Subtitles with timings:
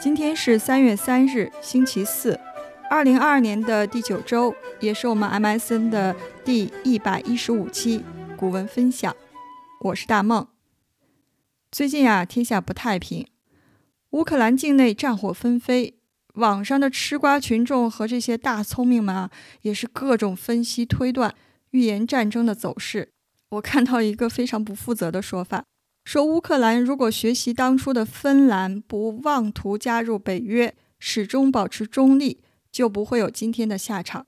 [0.00, 2.40] 今天是三月三日，星期四，
[2.88, 8.02] 二零二二年的第九周，也是我们 MSN 的第一百一十五期
[8.34, 9.14] 古文分享。
[9.82, 10.48] 我是大梦。
[11.70, 13.26] 最近啊，天下不太平，
[14.12, 15.98] 乌克兰境内战火纷飞，
[16.32, 19.30] 网上的吃瓜群众和这些大聪明们啊，
[19.60, 21.34] 也是各种分析推断、
[21.72, 23.10] 预言战争的走势。
[23.50, 25.64] 我看到一个非常不负责的说法。
[26.04, 32.38] 说乌克兰如果学习当初的芬兰，不妄图加入北约，始终保持中立，
[32.72, 34.26] 就不会有今天的下场。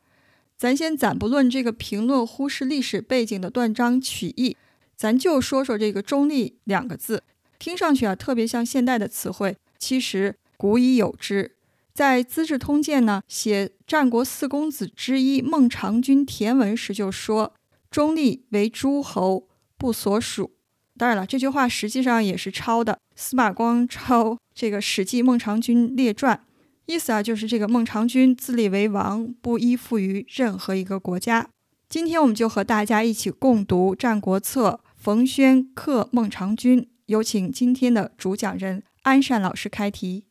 [0.57, 4.57] 咱先暂不论这个评论忽视历史背景的断章取义，
[4.95, 7.25] 咱就说说这个“中立”两个字，
[7.59, 11.57] 听上去啊特别像现代的词汇，其实古已有之。
[11.93, 17.55] 在《资治通鉴》呢，写战国四公子之一孟尝君田文时就说
[17.91, 20.53] ：“中立为诸侯，不所属。”
[21.03, 22.97] 当然了，这句话实际上也是抄的。
[23.17, 26.37] 司马光抄这个《史记·孟尝君列传》，
[26.87, 31.51] 意思啊就是这个孟尝君自立为王，不依附于任何一个国家。
[31.89, 36.89] 今天我们就和大家一起共读《战国策》，冯轩刻孟尝君。
[37.07, 40.27] 有请今天的主讲人安善老师开题。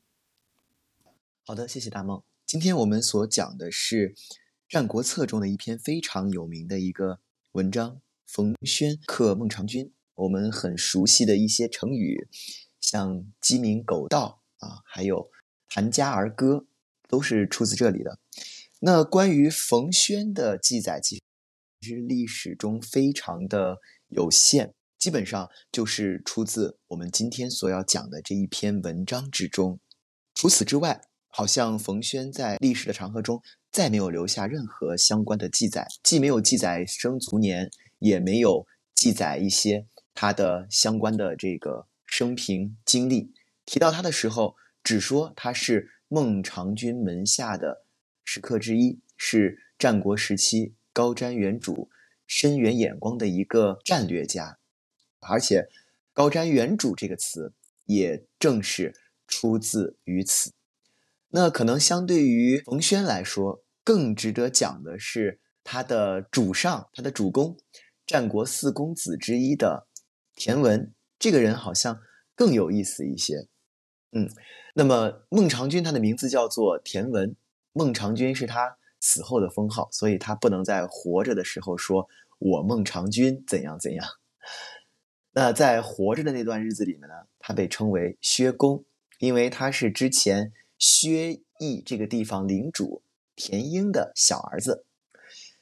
[1.45, 2.23] 好的，谢谢大梦。
[2.45, 4.13] 今天我们所讲的是
[4.69, 7.19] 《战国策》中的一篇非常有名的一个
[7.52, 9.91] 文章——冯轩刻孟尝君。
[10.22, 12.27] 我们很熟悉的一些成语，
[12.80, 15.31] 像鸡鸣狗盗啊，还有
[15.67, 16.67] 谈家儿歌，
[17.08, 18.19] 都是出自这里的。
[18.81, 21.19] 那关于冯轩的记载，其
[21.81, 23.78] 实历史中非常的
[24.09, 29.80] 有限，基本上就是出自我们今天所要讲的这一篇文章之中。
[30.35, 33.41] 除此之外，好像冯轩在历史的长河中
[33.72, 39.88] 再没有留下任何相关的记载，既没有记载生卒年，也没有记载一些。
[40.22, 43.33] 他的相关的这个生平经历，
[43.66, 47.88] 提到他的时候，只说他是孟尝君门下的
[48.23, 51.89] 食客之一，是战国时期高瞻远瞩、
[52.28, 54.59] 深远眼光的一个战略家。
[55.22, 55.68] 而且
[56.13, 58.94] ，“高瞻远瞩”这个词也正是
[59.28, 60.53] 出自于此。
[61.29, 67.57] 那可能相对于冯轩来说，更值得讲的是他的主上，他的主公，
[68.06, 69.88] 战国四公子之一的。
[70.44, 72.02] 田文这个人好像
[72.34, 73.47] 更有意思一些，
[74.12, 74.28] 嗯，
[74.74, 77.35] 那么孟尝君他的名字叫做田文，
[77.74, 82.09] 孟尝君是他死后的封号，所以他不能在活着的时候说
[82.40, 84.03] 我孟尝君怎样怎样。
[85.34, 88.84] 那在活着的那段日子里面呢，他被称为薛公，
[89.19, 93.03] 因为他是之前薛邑这个地方领主
[93.35, 94.88] 田婴的小儿子。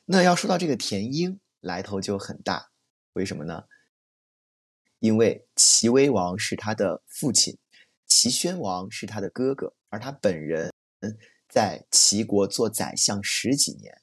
[0.05, 2.69] 那要说到这个田婴，来头就很大，
[3.11, 3.65] 为什么呢？
[4.99, 7.57] 因为齐威王是他的父亲，
[8.05, 10.69] 齐宣王是他的哥哥，而他本人
[11.47, 14.01] 在齐国做宰相十几年，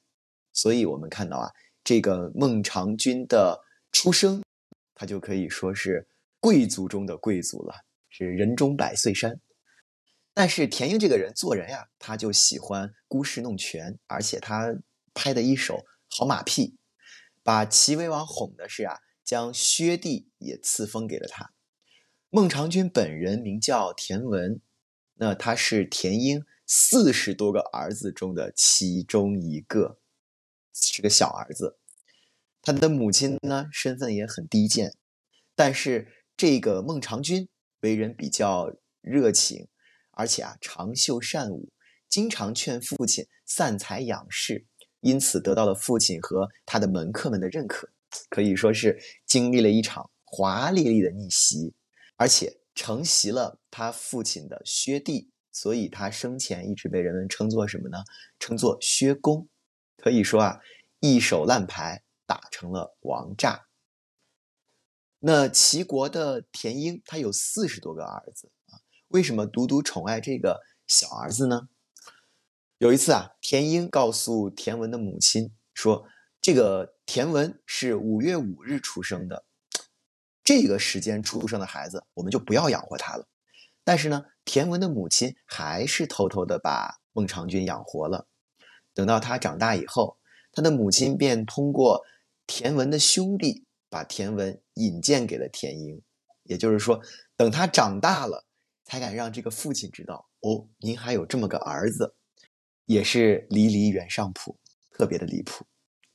[0.53, 1.51] 所以我们看到啊，
[1.83, 4.41] 这个孟尝君的出生，
[4.95, 6.07] 他就可以说是
[6.39, 7.75] 贵族中的贵族了，
[8.09, 9.39] 是人中百岁山。
[10.33, 14.75] 但是田婴这个人做人呀，他就喜欢孤势弄权，而且他
[15.13, 16.75] 拍的一手好马屁，
[17.43, 18.99] 把齐威王哄的是啊。
[19.27, 21.51] 将薛地也赐封给了他。
[22.29, 24.61] 孟尝君本人名叫田文，
[25.15, 29.99] 那他是田婴四十多个儿子中的其中一个，
[30.73, 31.77] 是个小儿子。
[32.61, 34.93] 他的母亲呢，身份也很低贱，
[35.55, 37.49] 但是这个孟尝君
[37.81, 39.67] 为人比较热情，
[40.11, 41.69] 而且啊长袖善舞，
[42.07, 44.65] 经常劝父亲散财养士，
[45.01, 47.89] 因此得到了父亲和他的门客们的认可。
[48.29, 51.73] 可以说是经历了一场华丽丽的逆袭，
[52.15, 57.97] 而且承袭了他父亲的薛地，所以他生前一直被人们称作什么呢？
[58.39, 59.47] 称作薛公。
[59.97, 60.59] 可以说啊，
[60.99, 63.67] 一手烂牌打成了王炸。
[65.19, 68.79] 那齐国的田婴，他有四十多个儿子啊，
[69.09, 71.67] 为什么独独宠爱这个小儿子呢？
[72.77, 76.07] 有一次啊，田婴告诉田文的母亲说。
[76.47, 79.43] 这个田文是五月五日出生的，
[80.45, 83.27] 这个时间出生的孩子，我们就不要养活他了。
[83.83, 88.29] 但是呢，田文的母亲还是偷偷的把孟尝君养活了。
[88.93, 90.19] 等到他长大以后，
[90.53, 92.05] 他的母亲便通过
[92.45, 96.01] 田文的兄弟把田文引荐给了田婴。
[96.43, 97.01] 也就是说，
[97.35, 98.45] 等他长大了，
[98.85, 102.15] 才敢让这个父亲知道哦，您还有这么个儿子，
[102.85, 104.57] 也是离离原上谱，
[104.91, 105.65] 特别的离谱。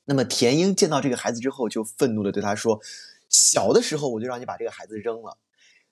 [0.05, 2.81] 那么田英见到这个孩子之后，就愤怒的对他说
[3.29, 5.37] ：“小的时候我就让你把这个孩子扔了，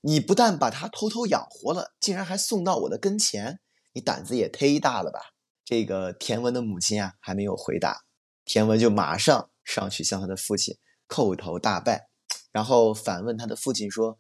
[0.02, 3.60] 你不但把他偷偷养活了，竟然还送到我的跟前，
[3.94, 8.04] 你胆子也忒大了吧？”这个田文的母亲啊，还没有回答，
[8.44, 12.10] 田文就马上上去向他的父亲叩头大拜，
[12.52, 14.18] 然后反问他的父亲说：“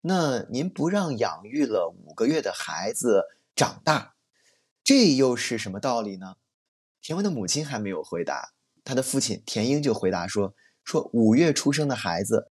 [0.00, 3.24] 那您不让养育了五个月的孩子
[3.54, 4.14] 长大，
[4.82, 6.36] 这又是什么道理呢？”
[7.02, 8.54] 田文的母亲还没有回答，
[8.86, 10.54] 他的父亲田英就回答说
[10.84, 12.50] ：“说五月出生的孩子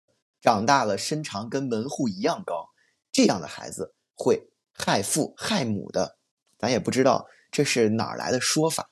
[0.42, 2.68] 长大了，身长跟门户一样高，
[3.10, 6.18] 这样的孩子会害父害母的。”
[6.58, 7.26] 咱也不知道。
[7.50, 8.90] 这是哪儿来的说法？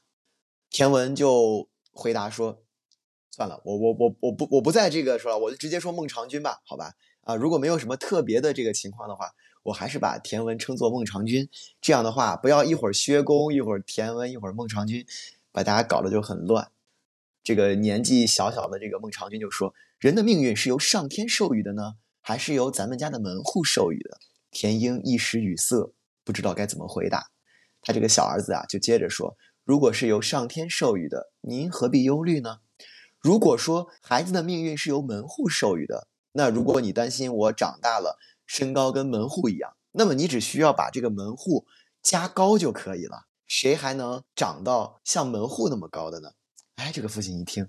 [0.71, 2.63] 田文就回答说
[3.31, 6.95] ：“算了，我我我我不我不在这个说了，我就直接说孟尝君吧，好吧？
[7.21, 9.31] 啊，如果没有什么特别的这个情况的话，
[9.63, 11.47] 我还是把田文称作孟尝君。
[11.83, 15.05] 这样的话，不要一会儿薛公，一会儿田文，一会儿孟尝君，
[15.53, 16.73] 把大家搞得就很乱。
[17.47, 24.19] 这个年纪小小的这个孟尝君就说：人的命运是由上天授予的呢，还是由咱们家的门户授予的？
[24.51, 25.95] 田英一时语塞，
[26.25, 27.31] 不知道该怎么回答。”
[27.83, 32.59] 他这个小儿子啊，就接着说：“如果是由上天授予的，您何必忧虑呢？
[33.21, 41.65] 如果说孩子的命运是由门户授予的，那如果你担心我长大了身高跟门户一样，那么你只需要把这个门户
[42.03, 43.29] 加高就可以了。
[43.47, 46.31] 谁还能长到像门户那么高的呢？”
[46.77, 47.69] 哎，这个父亲一听，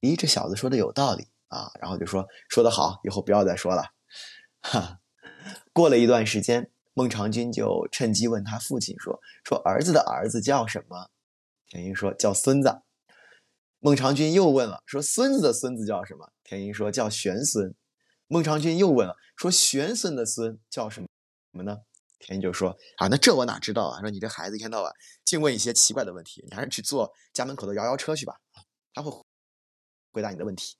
[0.00, 3.92] 咦，这小子说的有道理啊，然后就说：“说的好，以后不要再说了。”
[4.62, 5.00] 哈，
[5.72, 6.70] 过了一段时间。
[6.94, 11.10] 孟尝君就趁机问他父亲说：“说儿子的儿子叫什么？”
[11.70, 12.82] 田英说：“叫孙子。”
[13.78, 17.72] 孟尝君又问了：“说孙子的孙子叫什么？”田英说：“叫玄孙。”
[18.26, 21.06] 孟尝君又问了：“说玄孙的孙叫什么？
[21.52, 21.82] 什么呢？”
[22.18, 24.00] 田英就说：“啊，那这我哪知道啊？
[24.00, 24.92] 说你这孩子一天到晚
[25.24, 28.40] 净问一些奇怪的问题，你还是去坐家门口的摇摇车去吧，
[29.02, 29.24] 他会
[30.12, 30.76] 回答你的问题。”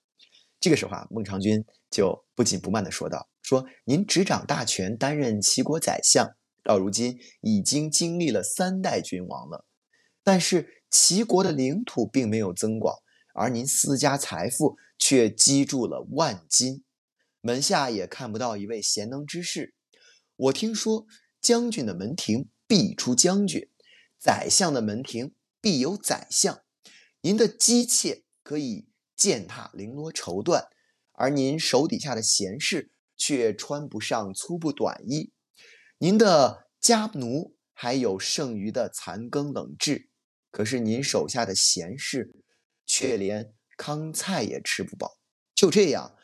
[0.60, 3.28] 这个时候啊，孟尝君就不紧不慢地说道。
[3.42, 9.64] 说您执掌大权，担任齐国宰相，到如今已经经历了三代君王了，
[10.22, 12.96] 但是齐国的领土并没有增广，
[13.34, 16.84] 而您私家财富却积住了万金，
[17.40, 19.74] 门下也看不到一位贤能之士。
[20.36, 21.06] 我听说
[21.40, 23.70] 将军的门庭必出将军，
[24.18, 26.62] 宰相的门庭必有宰相，
[27.20, 30.68] 您的姬妾可以践踏绫罗绸缎，
[31.12, 32.92] 而您手底下的贤士。
[33.20, 35.32] 却穿不上粗布短衣，
[35.98, 40.08] 您的家奴还有剩余的残羹冷炙，
[40.52, 42.30] 可是您手下的贤士
[42.86, 45.18] 却连糠菜也吃不饱。
[45.52, 46.16] 就这样，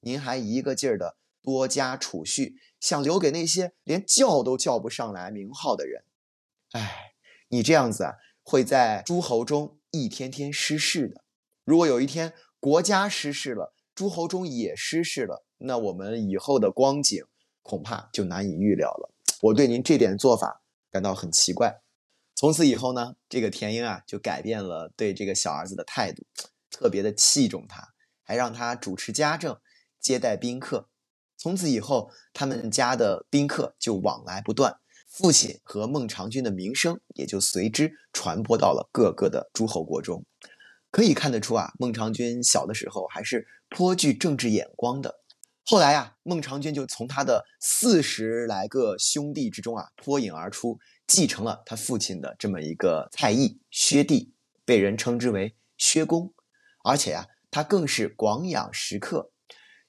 [0.00, 6.02] 您还一个劲儿的多加储蓄，想留给那些连叫都叫不上来名号的人。
[6.72, 7.14] 哎，
[7.46, 11.22] 你这样子啊，会在诸侯中一天天失势的。
[11.64, 15.44] 如果有一天国家失势了，诸侯中也失势了。
[15.58, 17.24] 那我们以后的光景
[17.62, 19.14] 恐怕就难以预料了。
[19.40, 21.80] 我对您这点做法感到很奇怪。
[22.34, 26.26] 从此以后呢，这个田英啊就改变了对这个小儿子的态度，
[26.70, 29.58] 特别的器重他，还让他主持家政、
[30.00, 30.88] 接待宾客。
[31.36, 34.80] 从此以后，他们家的宾客就往来不断，
[35.16, 40.26] 父亲和孟尝君的名声也就随之传播到了各个的诸侯国中。
[40.90, 45.20] 可以看得出啊，孟尝君小的时候还是颇具政治眼光的。
[45.64, 54.34] 后来啊，孟尝君就从他的四十来个兄弟之中啊脱颖而出，继承了他父亲的这么一个才艺，薛弟
[54.64, 56.34] 被人称之为薛公，
[56.82, 59.30] 而且呀，他更是广养食客。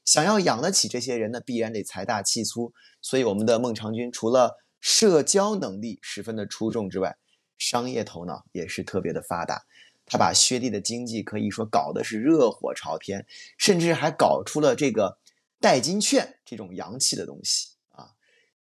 [0.04, 2.74] 想要养得起这些人呢，必然得财大气粗。
[3.02, 7.18] 所以，我们的孟尝君除了社交能力十分的出众之外，
[7.58, 9.66] 商业头脑也是特别的发达。
[10.06, 13.26] 他把薛地的经济可以说搞得是热火朝天，
[13.58, 15.18] 甚至还搞出了这个。
[15.60, 18.14] 代金券这种洋气的东西啊，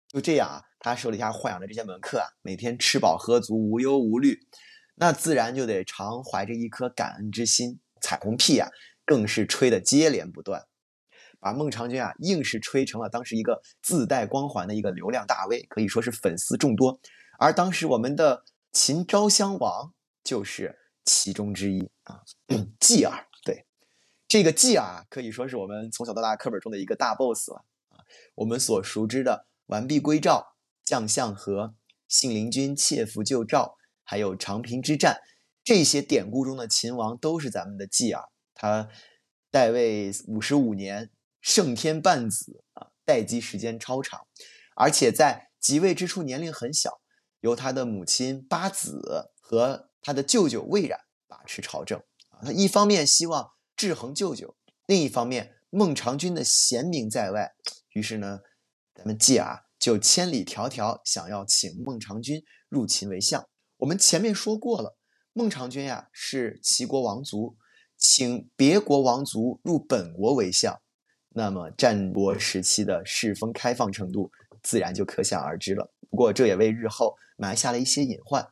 [0.07, 4.47] 就这样啊，他手底下豢养的这些门客啊，每天吃饱喝足，无忧无虑，
[4.95, 7.81] 那自然就得常怀着一颗感恩之心。
[7.99, 8.69] 彩虹屁啊，
[9.03, 10.67] 更是吹得接连不断，
[11.43, 16.99] 把孟尝君啊，硬是吹成了当时一个自带光环的一个流量大 V，可以说是粉丝众多。
[17.37, 22.21] 而当时我们的秦昭襄王就是其中之一啊，
[22.79, 23.27] 继而。
[24.25, 28.01] 这个继儿可以说是我们从小到大课本中的一个大 boss 了啊！
[28.33, 31.75] 我们所熟知的“完璧归赵”“将相和
[32.09, 35.19] ”“信陵君切腹救赵”还有长平之战，
[35.63, 38.29] 这些典故中的秦王都是咱们的继儿。
[38.55, 38.89] 他
[39.51, 41.11] 代位五十五年，
[41.43, 44.25] 胜天半子啊，待机时间超长，
[44.75, 46.99] 而且在即位之初年龄很小，
[47.41, 52.41] 由他的母亲八子和他的舅舅魏冉把持朝政啊。
[52.41, 53.51] 他一方面希望。
[53.75, 57.53] 制衡舅舅，另一方面，孟尝君的贤名在外，
[57.93, 58.39] 于是呢，
[58.93, 63.49] 咱们继啊就千里迢迢想要请孟尝君入秦为相。
[63.77, 64.95] 我们前面说过了，
[65.33, 67.57] 孟尝君呀是齐国王族，
[67.97, 70.79] 请别国王族入本国为相，
[71.33, 75.91] 那么战国时期的世风开放程度自然就可想而知了。
[76.09, 78.47] 不过这也为日后埋下了一些隐患。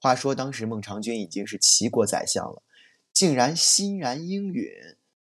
[0.00, 2.62] 话说当时孟尝君已经是齐国宰相了，
[3.12, 4.66] 竟然欣然应允，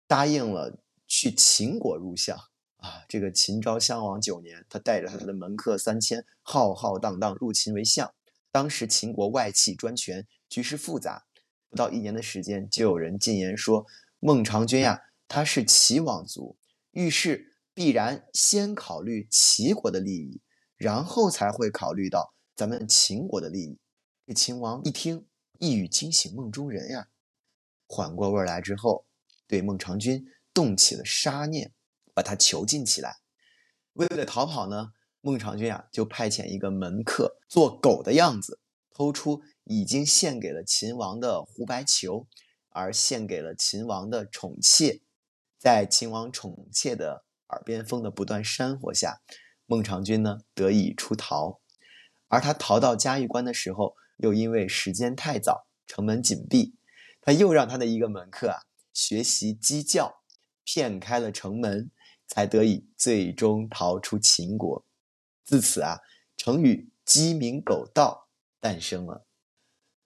[0.07, 2.39] 答应了去秦国入相
[2.77, 3.05] 啊！
[3.09, 8.15] 这个秦昭襄王九年，他带着他的门客三千，浩浩荡荡入秦为相。
[8.51, 11.25] 当时秦国外戚专权，局势复杂，
[11.69, 13.85] 不到一年的时间，就有人进言说
[14.21, 16.57] 孟尝君呀，他是齐王族，
[16.93, 20.41] 遇事必然先考虑齐国的利益，
[20.77, 23.79] 然后才会考虑到咱们秦国的利益。
[24.27, 25.27] 这秦王一听，
[25.59, 27.09] 一语惊醒梦中人呀，
[27.87, 29.07] 缓过味来之后，
[29.47, 31.73] 对孟尝君动起了杀念，
[32.15, 33.17] 把他囚禁起来。
[33.95, 34.93] 为了逃跑呢？
[35.23, 42.27] 孟尝君啊，就派遣一个门客做狗的样子，偷出已经献给了秦王的胡白球，
[42.71, 45.01] 而献给了秦王的宠妾。
[45.63, 49.21] 在秦王宠妾的耳边风的不断煽惑下，
[49.65, 51.61] 孟尝君呢得以出逃。
[52.27, 56.75] 而他逃到嘉峪关的时候，又因为时间太早，城门紧闭，
[57.21, 60.25] 他又让他的一个门客啊学习鸡叫，
[60.65, 61.93] 骗开了城门，
[62.27, 64.85] 才得以最终逃出秦国。
[65.45, 66.01] 自此啊，
[66.37, 68.27] 成语“鸡鸣狗盗”
[68.59, 69.25] 诞生了。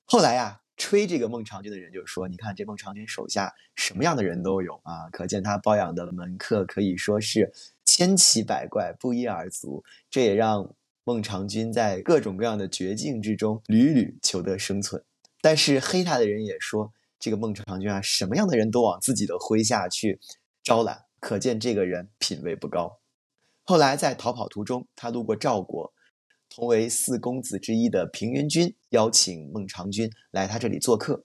[0.04, 7.52] 后来呀，吹这个孟尝君的人就说：“你看这孟尝君手下什么样的人都有啊，可见他包养的门客可以说是
[7.84, 9.82] 千奇百怪、不一而足。
[10.10, 15.02] 这也让孟尝君在各种各样的绝境之中屡屡求得生存。
[15.40, 20.20] 但是黑他的人也说，这个孟尝君啊，什么样的人都往自己的麾下去
[20.62, 22.98] 招揽，可见这个人品位不高。”
[23.68, 25.92] 后来在逃跑途中，他路过赵国，
[26.56, 31.22] 同为四公子之一的平原君邀请孟尝君来他这里做客。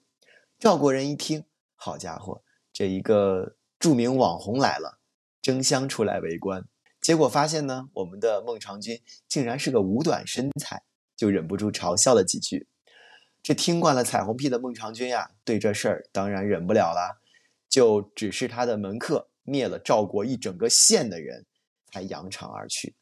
[0.59, 4.99] 赵国人一听，好家伙，这一个著名网红来了，
[5.41, 6.65] 争相出来围观。
[6.99, 10.83] 结果发现呢，我们的孟尝君竟然是个五短身材，
[11.15, 12.67] 就忍不住嘲笑了几句。
[13.41, 17.21] 这听惯了彩虹屁的孟尝君呀，对这事儿当然忍不了了，
[17.69, 21.45] 就指示他的门客灭了赵国一整个县的人。
[21.93, 22.95] 才扬长而去，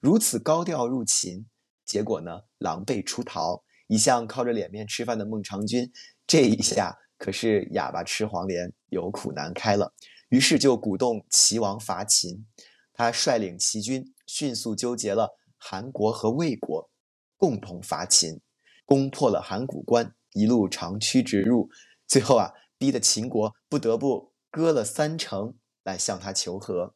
[0.00, 1.46] 如此高调入秦，
[1.88, 3.64] 结果呢，狼狈出逃。
[3.88, 5.90] 一向靠着脸面吃饭的孟尝君，
[6.26, 9.94] 这一下可是哑巴吃黄连，有苦难开了。
[10.28, 12.46] 于是就鼓动齐王伐秦，
[12.92, 16.90] 他率领齐军迅速纠结了韩国和魏国，
[17.38, 18.42] 共同伐秦，
[18.84, 21.70] 攻破了函谷关，一路长驱直入，
[22.06, 26.94] 最后啊，逼得秦国不得不割了三城来向他求和。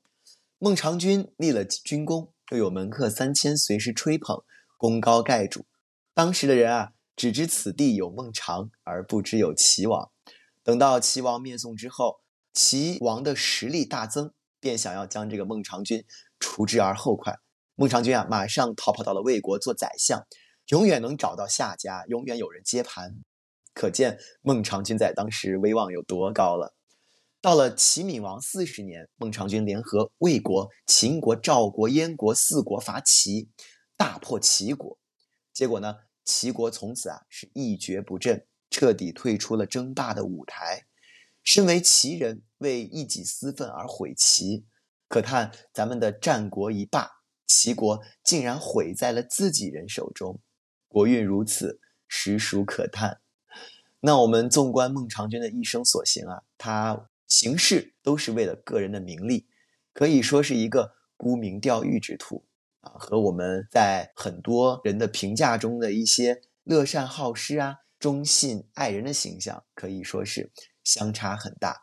[0.58, 4.44] 孟尝君立了军功，又有门客三千随时吹捧，
[4.82, 5.64] 功高盖主。
[6.12, 10.10] 当时的人啊，只知此地有孟尝，而不知有齐王。
[10.64, 12.16] 等到齐王灭宋之后，
[12.52, 16.04] 齐王的实力大增，便想要将这个孟尝君
[16.40, 17.38] 除之而后快。
[17.76, 20.26] 孟尝君啊，马上逃跑到了魏国做宰相，
[20.70, 23.14] 永远能找到下家，永远有人接盘。
[23.72, 26.74] 可见孟尝君在当时威望有多高了。
[27.40, 33.48] 到了齐闵王四十年，孟尝君联合魏国、秦国、赵国、燕国四国伐齐，
[34.02, 34.98] 大破齐国。
[35.52, 40.86] 结果呢，齐国从此啊是一蹶不振，彻底退出了争霸的舞台。
[41.44, 44.66] 身为齐人，为一己私愤而毁齐，
[45.06, 50.40] 可叹咱们的战国一霸，齐国竟然毁在了自己人手中。
[50.88, 51.78] 国运如此，
[52.08, 53.20] 实属可叹。
[54.00, 57.08] 那我们纵观孟尝君的一生所行啊，他。
[57.28, 59.46] 行事都是为了个人的名利，
[59.94, 62.44] 可以说是一个沽名钓誉之徒
[62.82, 70.52] 啊，和我们在很多人的评价中的一些乐善好施啊、忠信爱人的形象，可以说是
[70.84, 71.80] 相差很大。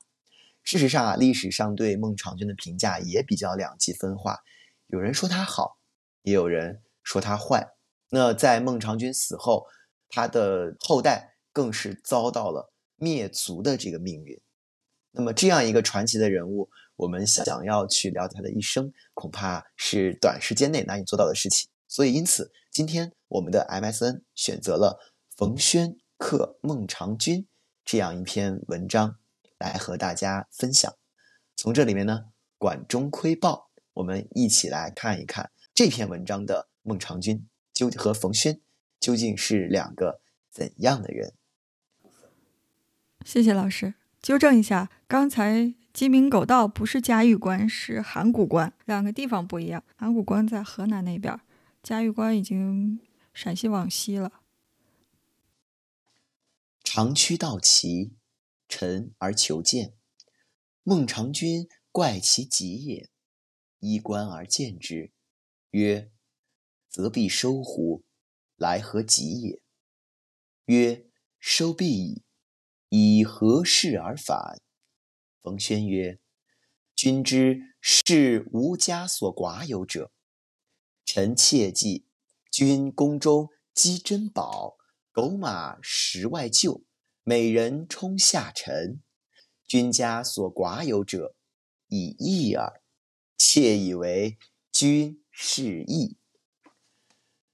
[0.63, 4.39] 事实上啊，历史上对孟尝君的评价也比较两极分化，
[4.88, 5.79] 有人说他好，
[6.22, 7.65] 也有人说他坏。
[8.12, 9.65] 那在孟尝君死后，
[10.10, 14.39] 他的后代更是遭到了灭族的这个命运。
[15.12, 21.70] 那么这样一个传奇的人物，我们想要去了解他的一生，恐怕是短时间内难以做到的事情。
[21.88, 25.00] 所以，因此今天我们的 MSN 选择了
[25.36, 27.48] 冯轩克孟尝君
[27.86, 29.15] 这样一篇文章
[29.58, 30.94] 来和大家分享。
[31.56, 32.25] 从这里面呢，
[32.58, 38.60] 管中窥豹，我们一起来看一看这篇文章的孟尝君究和冯轩
[39.00, 40.20] 究竟是两个
[40.51, 41.34] 怎样的人。
[43.25, 43.94] 谢谢老师。
[44.22, 49.84] 纠正一下，刚才鸡鸣狗盗不是嘉峪关，是函谷关，两个地方不一样。
[49.98, 51.38] 函谷关在河南那边，
[51.84, 53.01] 嘉峪关已经
[53.34, 54.41] 陕西往西了。
[56.86, 58.13] 长驱到齐，
[58.70, 59.94] 臣而求见。
[60.84, 63.10] 孟尝君怪其疾也，
[63.79, 65.12] 衣冠而见之，
[65.72, 66.10] 曰
[66.88, 68.06] ：“则必收乎？
[68.56, 69.62] 来何疾也？”
[70.68, 71.08] 曰
[71.41, 72.24] ：“收必矣。
[72.88, 74.62] 以何事而返？”
[75.50, 76.20] 冯轩曰
[76.96, 80.12] ：“君之是吾家所寡有者，
[81.03, 82.06] 臣切记。
[82.51, 84.77] 君宫中积珍宝，
[85.12, 86.84] 狗马食外厩，
[87.24, 89.01] 美人充下臣。
[89.65, 91.36] 君家所寡有者，
[91.88, 92.84] 以义耳。
[93.36, 94.38] 妾以为
[94.72, 96.18] 君是义。”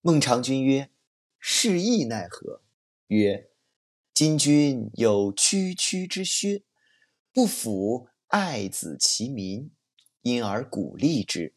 [0.03, 0.91] 孟尝君曰
[1.39, 2.61] ：“是义奈何？”
[3.07, 3.51] 曰
[4.13, 6.63] ：“今君有区区之薛。”
[7.35, 9.69] 不抚爱子其民，
[10.21, 11.53] 因而鼓励之。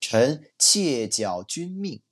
[0.00, 2.02] 臣窃缴君命，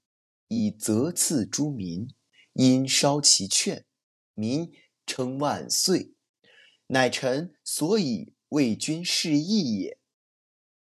[0.49, 2.15] 以责赐诸民，
[2.53, 3.87] 因烧其券，
[4.35, 4.71] 民
[5.07, 6.13] 称万岁，
[6.89, 9.99] 乃臣所以为君示义也。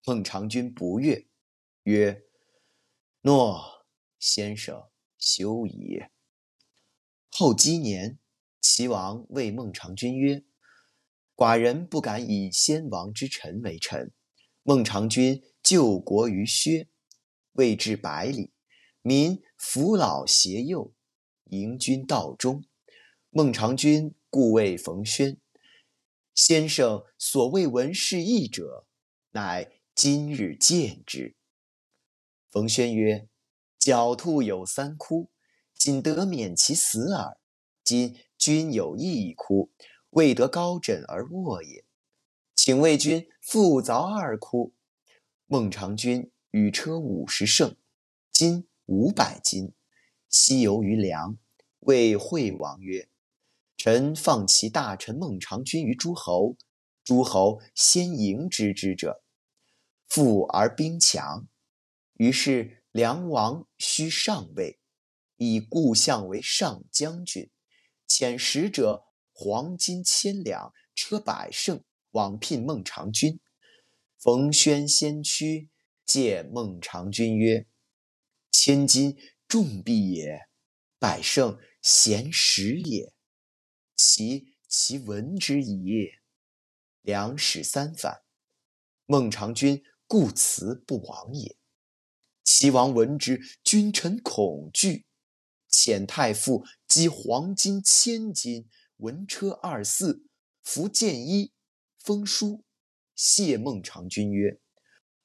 [0.06, 1.28] 孟尝君不悦，
[1.86, 2.24] 曰
[3.22, 3.88] ：“诺，
[4.20, 6.04] 先生休矣。”
[7.34, 8.20] 后积年，
[8.62, 10.46] 齐王谓孟尝君曰。
[11.36, 14.14] 寡人不敢以先王之臣为臣。
[14.64, 16.88] 孟尝君救国于薛，
[17.52, 18.54] 未至百里，
[19.02, 20.94] 民扶老携幼，
[21.46, 22.64] 迎君道中。
[23.30, 25.38] 孟尝君故谓冯轩
[26.34, 28.88] ：“先生所谓闻是义者，
[29.32, 31.36] 乃今日见之。”
[32.50, 33.28] 冯轩曰
[33.78, 35.30] ：“狡兔有三窟，
[35.74, 37.38] 仅得免其死耳。
[37.84, 39.70] 今君有一窟。”
[40.16, 41.84] 未得高枕而卧也，
[42.56, 44.74] 请为君复凿二窟。
[45.46, 47.76] 孟尝君与车五十乘，
[48.32, 49.74] 金五百斤，
[50.30, 51.38] 西游于梁。
[51.80, 53.10] 谓惠王曰
[53.76, 56.56] ：“臣放其大臣孟尝君于诸侯，
[57.04, 59.22] 诸侯先迎之之者，
[60.08, 61.46] 富而兵强。
[62.14, 64.80] 于是梁王须上位，
[65.36, 67.52] 以故相为上将军，
[68.08, 69.02] 遣使者。”
[69.38, 73.42] 黄金千两，车百乘，往聘孟尝君。
[74.18, 75.70] 冯轩先驱，
[76.06, 77.68] 见孟尝君曰
[78.50, 80.48] ：“千金重币也，
[80.98, 83.12] 百乘闲时也。
[83.98, 86.12] 其其闻之矣。”
[87.04, 88.22] 两使三返，
[89.06, 91.58] 孟尝君故辞不往也。
[92.46, 95.06] 齐王闻之，君臣恐惧，
[95.70, 98.70] 遣太傅积黄金千金。
[98.98, 100.24] 文车二驷，
[100.64, 101.52] 服剑衣，
[101.98, 102.64] 封书，
[103.14, 104.60] 谢孟尝君曰：“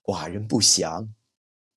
[0.02, 1.14] 寡人不祥，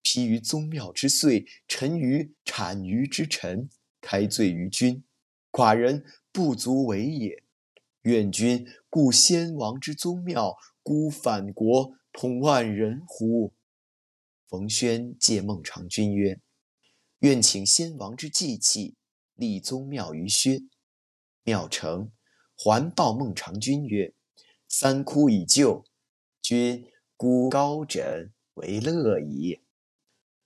[0.02, 3.70] 披于宗庙之岁，沉于产于之臣，
[4.02, 5.04] 开罪于君，
[5.52, 7.44] 寡人不足为也。
[8.02, 13.54] 愿君顾先王之宗庙，孤反国，统万人乎？”
[14.50, 16.42] 冯轩借孟尝君曰
[17.20, 18.96] ：“愿请先王之祭器，
[19.36, 20.64] 立宗庙于薛。”
[21.46, 22.10] 庙成，
[22.56, 24.14] 环抱孟尝君曰
[24.70, 25.84] ：“三窟已就，
[26.42, 29.60] 君孤高枕为乐矣。”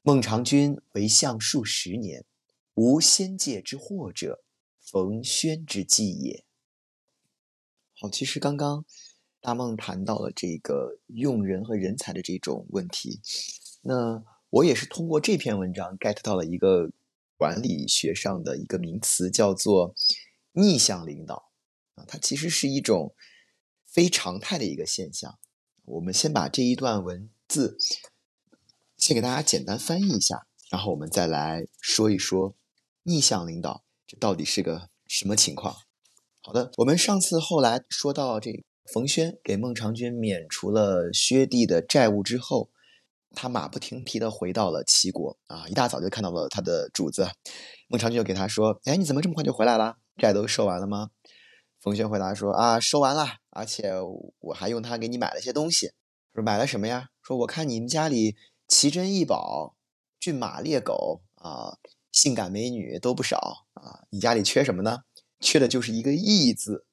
[0.01, 2.25] 孟尝君为相数十年，
[2.73, 4.43] 无先界之祸者，
[4.81, 6.43] 冯轩之计也。
[7.99, 8.83] 好，其实刚刚
[9.39, 13.21] 大梦谈到了这个用人和人才的这种问题，
[13.81, 16.89] 那我也是通过这篇文章 get 到了一个
[17.38, 19.93] 管理学上的一个名词，叫做。
[20.58, 21.52] 逆向领导
[21.93, 23.13] 啊，它其实是一种
[23.86, 25.38] 非常态的一个现象。
[25.86, 27.78] 我们先把这一段文字
[28.98, 32.56] 先给大家简单翻译一下，然后我们再来说一说
[33.04, 35.76] 逆向领导这到底是个什么情况。
[36.41, 42.72] 好的，我们上次后来说到这冯轩给孟尝君免除了薛地的债务之后，
[43.36, 47.30] 他马不停蹄的回到了齐国啊，一大早就看到了他的主子
[47.88, 51.12] 孟尝君，就给他说：“哎，你怎么这么快就回来了？”债都收完了吗？
[51.80, 53.93] 冯轩回答说：“啊，收完了，而且
[54.39, 55.91] 我还用它给你买了些东西。
[56.34, 57.10] 说买了什么呀？
[57.21, 58.36] 说我看你们家里
[58.67, 59.77] 奇珍异宝、
[60.19, 61.77] 骏马猎狗啊，
[62.12, 65.01] 性感美女都不少啊，你家里缺什么呢？
[65.39, 66.88] 缺的就是一个义字。”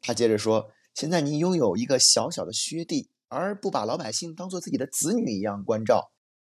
[0.00, 6.10] 他接着说：“现在你拥有一个小小的薛地，而不把老百姓当做自己的子女一样关照，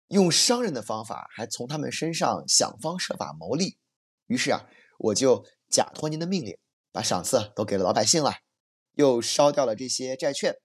[0.08, 3.76] 用商人的方法，还从他们身上想方设法牟利。
[4.26, 4.66] 于是啊，
[4.98, 6.58] 我就。”假托您的命令，
[6.92, 8.32] 把赏赐都给了老百姓了，
[8.94, 10.56] 又烧掉了这些债券，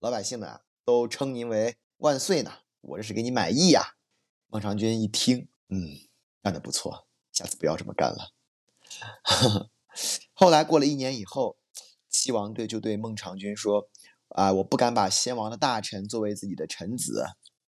[0.00, 3.94] 老百姓们啊都称您为万岁呢，我这是给你满意呀。
[4.48, 5.90] 孟尝君一听，嗯，
[6.42, 8.32] 干得不错，下次不要这么干了。
[10.32, 11.58] 后来过了一年以后，
[12.08, 13.88] 齐王对就对孟尝君说
[14.28, 17.26] ：“啊，我不敢把先王的大臣作为自己的臣子，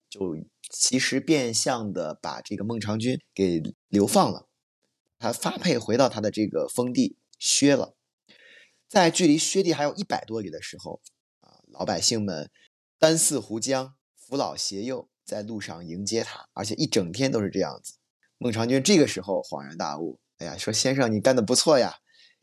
[0.09, 0.37] 就
[0.71, 4.48] 其实变相的把这个孟尝君给流放了，
[5.19, 7.95] 他发配回到他的这个封地薛了。
[8.89, 11.01] 在距离薛地还有一百多里的时候，
[11.41, 12.51] 啊，老百姓们
[12.99, 17.99] 单似胡将，扶老携幼。”在路上迎接他，而且一整天都是这样子。
[18.39, 21.97] 孟尝君这个时候恍然大悟：“哎呀，说先生你干得不错呀，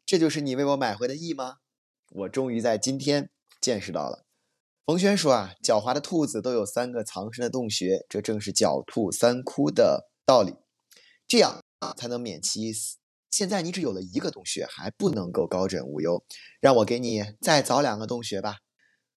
[0.06, 1.56] 这就是你为我买回的义吗？
[2.12, 4.24] 我终于在今天见识到了。”
[4.86, 10.54] 冯轩说：“啊，狡猾的兔子都有三个藏身的洞穴，这正是狡兔三窟的道理，
[11.28, 11.65] 这样
[11.98, 12.98] 才能免其一死。
[13.30, 16.24] 现在你只有了一个洞穴，还不能够高枕无忧，
[16.60, 18.58] 让我给你再凿两个洞穴吧。”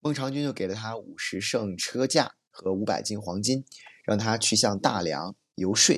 [0.00, 2.34] 孟尝君就给了他五十乘车驾。
[2.50, 3.64] 和五百斤黄金，
[4.04, 5.94] 让他去向大梁游说。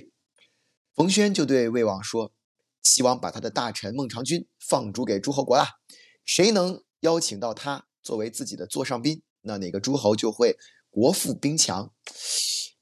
[0.95, 2.35] 冯轩就对魏王说
[2.85, 5.65] ：“齐王把他的大臣孟尝君放逐给诸侯国了，
[6.23, 10.59] 谁能邀请到他作为自己的座上宾，那哪个诸侯就会
[10.91, 11.91] 国富兵强。”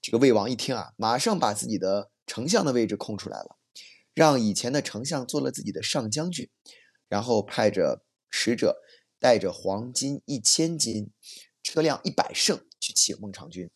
[0.03, 3.59] 这个魏王一听啊，马上把自己的丞相的位置空出来了，
[4.19, 6.51] 让以前的丞相做了自己的上将军，
[7.09, 8.77] 然后派着使者
[9.21, 11.13] 带着黄金一千斤，
[11.63, 12.59] 车辆一百乘。
[12.81, 13.71] 去请孟尝君，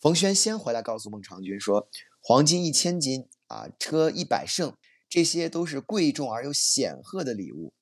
[0.00, 1.88] 冯轩先回来告诉孟尝君说
[2.22, 4.76] ：“黄金一千斤啊，车一百乘，
[5.08, 7.72] 这些都是贵重而又显赫的礼物。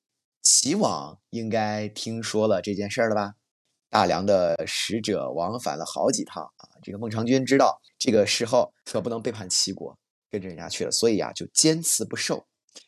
[0.40, 3.34] 齐王应该听说了这件事了吧？
[3.90, 9.98] 大梁的使者往返了好几趟啊，这个孟尝君知道这个时候可不能背叛齐国，
[10.30, 12.46] 跟着人家去了，所以呀，就坚持不受。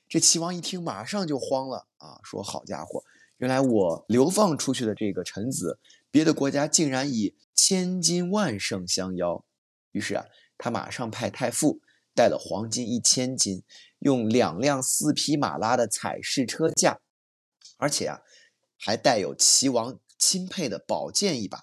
[0.08, 3.02] 这齐王一听，马上就慌了啊，说：好家伙，
[3.38, 5.78] 原来我流放出去的这个臣子，
[6.10, 7.34] 别的国家竟然以……
[7.54, 9.44] 千金万胜相邀，
[9.92, 10.24] 于是啊，
[10.58, 11.80] 他马上派太傅
[12.12, 13.62] 带了黄金一千斤，
[14.00, 16.98] 用两辆四匹马拉的彩饰车驾，
[17.76, 18.22] 而且啊，
[18.76, 21.60] 还带有齐王钦佩的宝剑一把。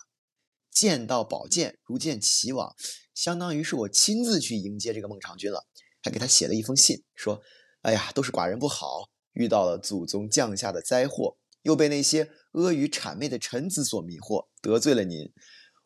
[0.80, 2.74] 见到宝剑如见齐王，
[3.13, 5.68] 相当于是我亲自去迎接这个孟尝君了。
[6.02, 7.42] 还给他写了一封信，说
[7.84, 15.34] ：“哎呀，都是寡人不好，遇到了祖宗降下的灾祸，又被那些阿谀谄媚的臣子所迷惑，得罪了您。”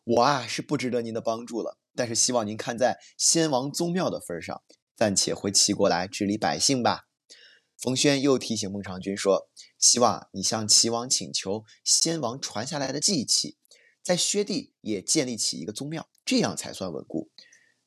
[0.06, 4.62] 我啊是不值得您的帮助了，但是希望您看在先王宗庙的份上，
[4.96, 7.08] 暂且回齐国来治理百姓吧。
[7.76, 13.56] 冯轩又提醒孟尝君说：“希望你向齐王请求先王传下来的祭器，
[14.04, 17.30] 在薛地也建立起一个宗庙，这样才算稳固。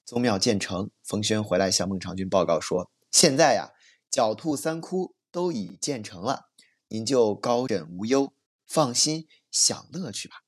[0.03, 3.71] 宗庙建成，冯轩回来向孟尝君报告说：现在呀，
[4.11, 6.49] 狡兔三窟都已建成了，
[6.89, 8.33] 您就高枕无忧，
[8.65, 10.43] 放心享乐去吧。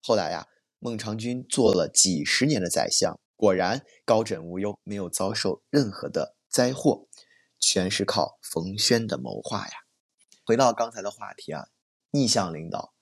[0.00, 0.48] 后来呀。”
[0.84, 7.06] 孟尝君做了几十年的宰相，果然高枕无忧，没有遭受任何的灾祸，
[7.60, 9.72] 全是靠冯轩的谋划呀。
[10.44, 11.68] 回到刚才的话题啊，
[12.10, 12.92] 逆向领导，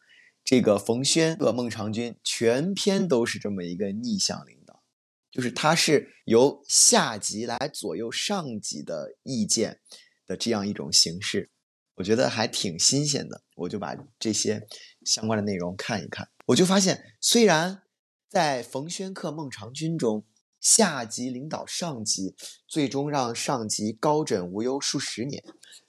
[0.50, 4.82] 这个冯轩和孟尝君全篇都是这么一个逆向领导，
[5.30, 9.78] 就是他是由下级来左右上级的意见
[10.26, 11.52] 的这样一种形式，
[11.94, 14.66] 我觉得还挺新鲜的，我就把这些
[15.04, 16.28] 相关的内容看一看。
[16.46, 17.82] 我就发现，虽然
[18.28, 20.26] 在冯轩克孟尝君中，
[20.60, 22.34] 下级领导上级，
[22.66, 25.44] 最终让上级高枕无忧数十年，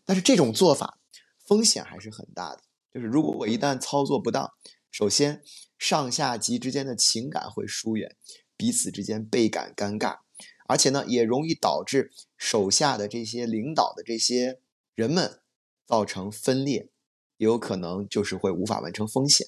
[0.06, 1.00] 但是这种做法
[1.48, 2.62] 风险还是很大的。
[2.94, 4.52] 就是如果我一旦操作不当，
[4.92, 5.42] 首先
[5.78, 8.16] 上下级之间的情感会疏远，
[8.58, 10.20] 彼此之间倍感尴尬，
[10.68, 14.60] 而且呢，也容易导致手下的这些领导的这些
[14.94, 15.40] 人们
[15.86, 16.90] 造成分裂，
[17.38, 19.48] 也有可能就是会无法完成风险。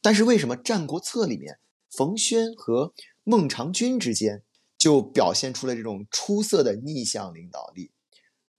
[0.00, 1.58] 但是为什么《战国策》里面
[1.90, 2.94] 冯轩和
[3.24, 4.44] 孟尝君之间
[4.78, 7.90] 就表现出了这种出色的逆向领导力，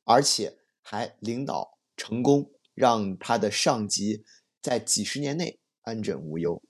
[0.04, 4.24] 而且还领导成功，让他的上级
[4.62, 6.62] 在几十年内安枕无忧？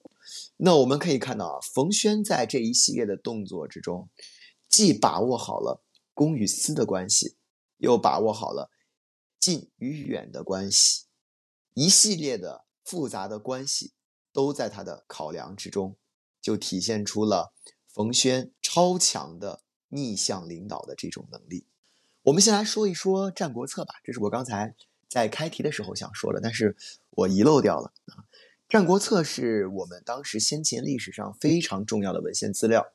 [0.56, 4.10] 那我们可以看到啊，冯轩在这一系列的动作之中，
[4.70, 7.36] 既把握好了公与私的关系，
[7.78, 8.72] 又把握好了
[9.38, 11.08] 近与远的关系，
[11.74, 13.92] 一系列的复杂的关系。
[14.34, 15.98] 都在他的考量之中，
[16.40, 17.56] 就体现出了
[17.88, 21.66] 冯轩超强的逆向领导的这种能力。
[22.22, 24.76] 我们先来说一说《战国策》吧，这是我刚才
[25.10, 26.76] 在开题的时候想说的，但是
[27.12, 28.24] 我遗漏掉了啊。
[28.70, 32.86] 《战国策》是我们当时先秦历史上非常重要的文献资料，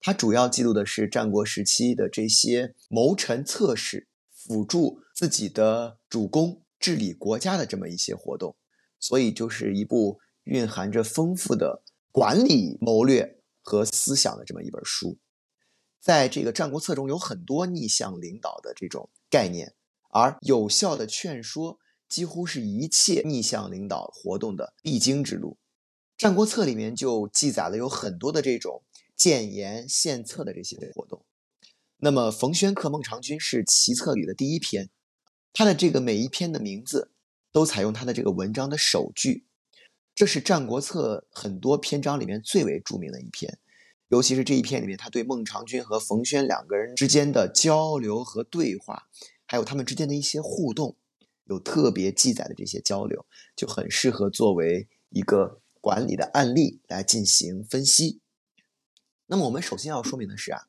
[0.00, 8.56] 它主要记录的是战国时期的这些谋臣策士辅助自己的主公治理国家的这么一些活动，
[8.98, 10.20] 所以就是一部。
[10.46, 15.16] 蕴含着丰富的管理谋略和思想的这么一本书。
[16.00, 19.72] 在这个《战国策》中有很多逆向领导的这种概念，
[20.12, 25.56] 而有效的劝说几乎是一切逆向领导活动的必经之路。
[26.22, 28.82] 《战国策》里面就记载了有很多的这种
[29.16, 31.24] 谏言献策的这些活动。
[31.96, 34.90] 那么，冯轩客孟尝君是齐策里的第一篇，
[35.52, 37.12] 他的这个每一篇的名字
[37.50, 39.46] 都采用他的这个文章的首句。
[40.14, 43.58] 这是《战国策》很多篇章里面最为著名的一篇，
[44.08, 49.08] 尤其是这一篇里面，他对孟尝君和冯轩两个人之间的交流和对话，
[49.52, 50.96] 还有他们之间的一些互动，
[51.44, 58.22] 有特别记载的这些交流，就很适合作为一个管理的案例来进行分析。
[59.26, 60.62] 那么，我们首先要说明的是啊，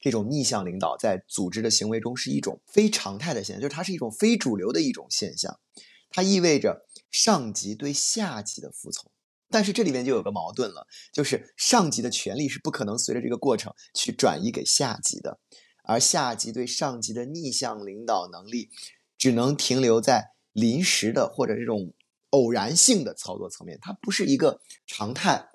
[0.00, 5.60] 这种逆向领导在组织的行为中是一种非常态的现象，就是它是一种非主流的一种现象，
[6.08, 6.86] 它意味着。
[7.10, 9.10] 上级对下级的服从，
[9.50, 15.40] 但是这里面就有个矛盾了，就是上级的权力是不可能随着这个过程去转移给下级的，
[15.84, 18.70] 而下级对上级的逆向领导能力，
[19.18, 21.92] 只能停留在临时的或者这种
[22.30, 25.50] 偶然性的操作层面，它不是一个常态。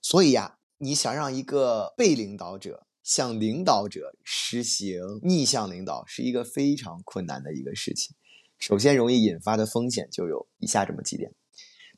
[0.00, 8.14] 所以呀，你想让一个被领导者向领导者实行逆向领导，是一个非常困难的一个事情。
[8.58, 11.32] 首先，容易引发的风险就有以下这么几点。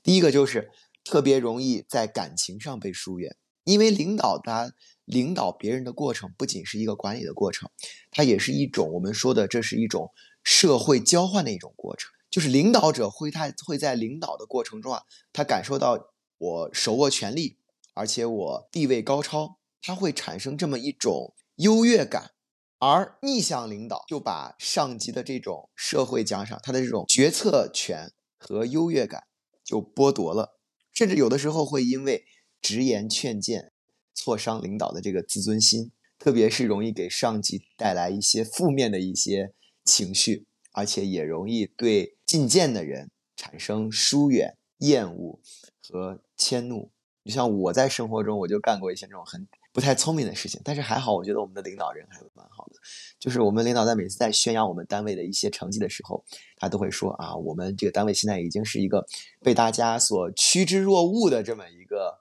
[0.03, 0.71] 第一个就是
[1.03, 4.73] 特别容易在感情上被疏远，因为领导他
[5.05, 7.71] 领导别人的过程不仅是一个管理的过程，
[8.11, 10.11] 它也是一种我们说的这是一种
[10.43, 12.11] 社会交换的一种过程。
[12.31, 17.59] 就是领导者会他会在领导的过程中啊，他感受到我手握权力，
[17.95, 22.33] 而且我地位高超，他会产生这么一种优越感。
[22.81, 29.23] 而逆向领导就把上级的这种社会奖赏，他的这种决策权和优越感
[29.65, 30.59] 就剥夺了，
[30.93, 32.25] 甚至有的时候会因为
[32.61, 33.73] 直言劝谏，
[34.15, 39.53] 挫伤领导的这个自尊心，特别是容易给上级带来一些负面的一些
[39.85, 45.41] 情绪，而且也容易对进谏的人产生疏远、厌恶
[45.83, 46.91] 和迁怒。
[47.25, 49.47] 你像我在生活中，我就干过一些这种很。
[49.73, 52.75] 不太聪明的事情，但是还好，我觉得我们的领导人还蛮好的。
[53.19, 56.25] 就是我们领导在每次在宣扬我们单位的一些成绩的时候，
[56.57, 59.05] 他都会说啊，我们这个单位现在已经是一个
[59.41, 62.21] 被大家所趋之若鹜的这么一个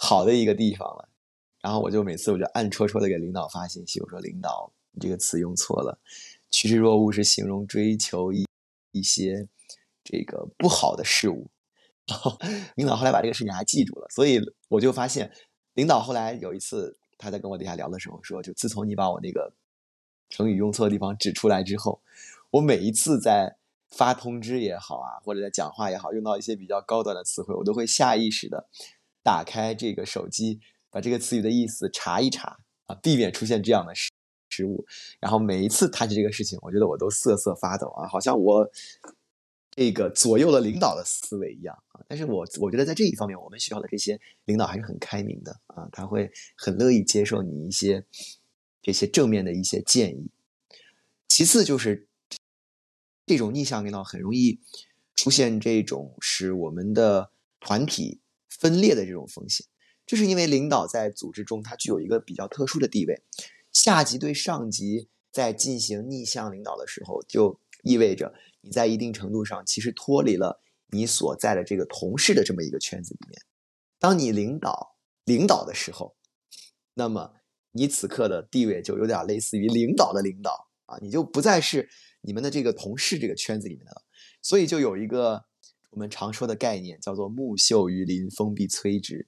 [0.00, 1.08] 好的一个地方了。
[1.60, 5.98] 然后我就每次我就暗戳戳的给领导发信息，我说领导，你这个词用错了，
[6.50, 8.46] 趋之若鹜是形容追求一
[8.92, 9.46] 一些
[10.02, 11.50] 这个不好的事物。
[12.06, 12.38] 然后
[12.76, 15.30] 领导后来把这个事情还记住了，所以我就发现。
[15.74, 19.52] 领导后来有一次，他在跟我底下聊的时候说：“就自从你把我那个
[20.28, 22.02] 成语用错的地方指出来之后，
[22.50, 23.56] 我每一次在
[23.88, 28.68] 发通知也好啊，或者在讲话也好，用到一些比较高端的词汇，我都会下意识的
[29.22, 34.10] 打开这个手机，把这个词语的意思查一查啊，避免出现这样的失
[34.48, 34.86] 失误。
[35.20, 38.70] 然后每一次谈起这个事情，我觉得我都瑟瑟发抖啊，好像我。”
[39.72, 48.04] 这个左右了领导的思维一样啊，但是我我觉得在这一方面，我们学校的这些领导还是很开明的啊，他会很乐意接受你一些
[48.82, 50.28] 这些正面的一些建议。
[51.28, 52.08] 其次就是
[53.24, 54.60] 这种逆向领导很容易
[55.14, 57.30] 出现这种使我们的
[57.60, 58.19] 团体
[58.60, 59.66] 分裂的这种风险，
[60.06, 63.22] 这是因为领导在组织中他具有一个比较特殊的地位，
[63.72, 68.32] 下级对上级在进行逆向领导的时候，就意味着。
[68.62, 73.40] 你在一定程度上其实脱离了你所在的这个同事的这么一个圈子里面。
[73.98, 76.14] 当你领导领导的时候，
[76.92, 77.32] 那么
[77.72, 81.88] 你此刻的地位就有点类似于领导的领导啊，你就不再是
[82.20, 84.02] 你们的这个同事这个圈子里面的了。
[84.42, 85.46] 所以就有一个
[85.90, 89.26] 我们常说的概念叫做“木秀于林，风必摧之”，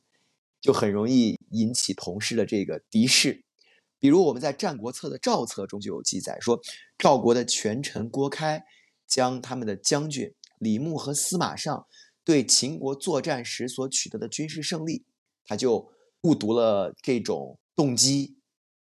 [0.60, 3.44] 就很容易引起同事的这个敌视。
[3.98, 6.60] 比如我们在《战国策》的赵策中就有记载说，
[6.98, 8.64] 赵国的权臣郭开。
[9.04, 11.86] 将他们的将军李牧和司马尚
[12.24, 15.04] 对秦国作战时所取得的军事胜利，
[15.44, 18.38] 他就误读了这种动机，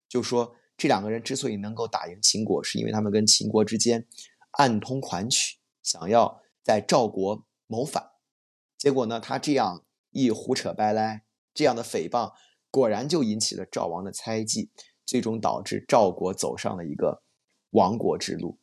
[0.08, 4.06] 就说这两个人之所以能够打赢秦国，是因为他们跟秦国之间
[4.52, 8.11] 暗通款曲，想要在赵国谋反。
[8.76, 11.22] 结果呢，他这样一胡扯掰来，
[11.54, 12.33] 这样的诽谤，
[12.70, 14.70] 果然就引起了赵王的猜忌，
[15.06, 17.22] 最终导致赵国走上了一个
[17.70, 18.59] 亡国之路。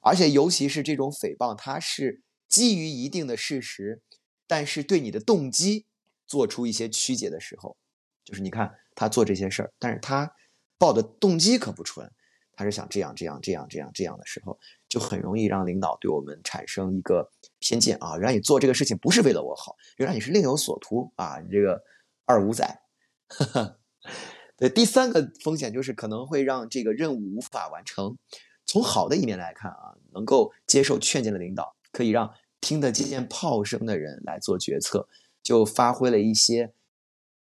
[0.00, 4.02] 而且，尤其是这种诽谤，它是基于一定的事实，
[4.46, 5.86] 但是对你的动机
[6.26, 7.76] 做出一些曲解的时候，
[8.24, 10.32] 就是你看他做这些事儿，但是他
[10.78, 12.08] 报的动机可不纯，
[12.52, 14.58] 他是想这样这样这样这样这样的时候，
[14.96, 21.82] 就很容易让领导对我们产生一个偏见啊，原来你做这个事情不是为了我好，原来你是另有所图啊，你这个
[22.24, 22.80] 二五仔。
[24.56, 28.16] 对，第三个风险就是可能会让这个任务无法完成。
[28.64, 32.32] 从好的一面来看啊，能够接受劝谏的领导，可以让
[32.62, 35.06] 听得见炮声的人来做决策，
[35.42, 36.72] 就发挥了一些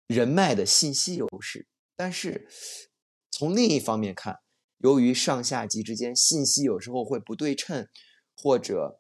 [0.08, 1.68] 人脉的信息优势。
[1.96, 2.50] 但是
[3.32, 4.40] 从另一方面看，
[4.80, 7.88] 由于上下级之间信息有时候会不对称，
[8.36, 9.00] 或者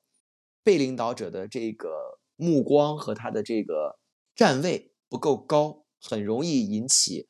[0.64, 4.00] 被领导者的这个目光和他的这个
[4.36, 7.28] 站位不够高，很容易引起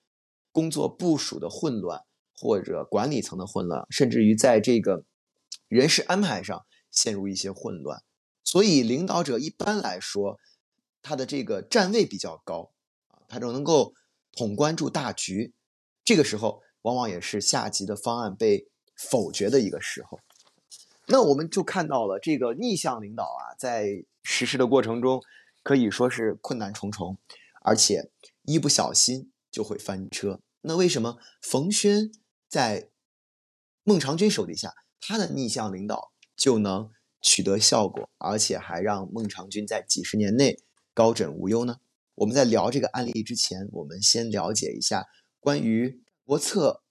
[0.52, 2.04] 工作部署的混乱，
[2.34, 5.04] 或者管理层的混乱，甚至于在这个
[5.68, 8.04] 人事安排上陷入一些混乱。
[8.44, 10.38] 所以，领导者一般来说，
[11.02, 12.72] 他的这个站位比较高
[13.08, 13.94] 啊，他就能够
[14.32, 15.56] 统关注大局。
[16.06, 16.62] 这个时候。
[16.86, 20.20] 往往也是下级的方案被否决的一个时候，
[21.08, 25.20] 那我们就看到了这个逆向领导啊，在实施的过程中
[25.64, 27.18] 可以说是困难重重，
[27.64, 28.12] 而且
[28.44, 30.40] 一不小心就会翻车。
[30.62, 32.12] 那为什么冯轩
[32.48, 32.90] 在
[33.84, 34.72] 孟尝君手底下，
[35.02, 40.60] 他的逆向领导就能取得效果，而且还让孟尝君在几十年内
[40.94, 41.78] 高枕无忧呢？
[42.14, 45.08] 我们在聊这个案例之前，我们先了解一下
[45.40, 46.05] 关于。
[46.26, 46.82] 国策，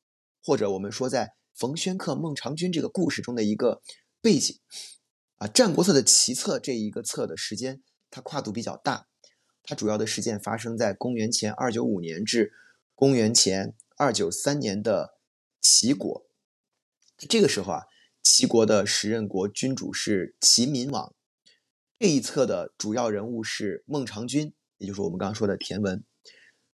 [0.45, 3.83] 或者我们说在冯轩克孟尝君这个故事中的一个
[4.21, 4.61] 背景
[5.39, 9.09] 啊，《战国策》的齐策这一个策的时间，它跨度比较大，
[9.65, 12.53] 它主要的事件发生在公元前二九五年至
[12.95, 15.19] 公元前二九三年的
[15.61, 16.25] 齐国。
[17.29, 17.83] 这个时候啊，
[18.23, 21.13] 齐国的时任国君主是齐闵王，
[21.99, 26.05] 这一策的主要人物是孟尝君，也就是我们刚刚说的田文。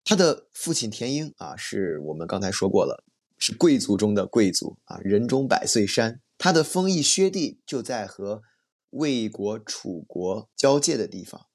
[0.02, 3.04] 他的父亲田英啊，是我们刚才说过了，
[3.38, 6.20] 是贵族中的贵族啊，人中百岁山。
[6.36, 8.42] 他的封邑薛地就在和
[8.90, 11.46] 魏国、楚国交界的地方。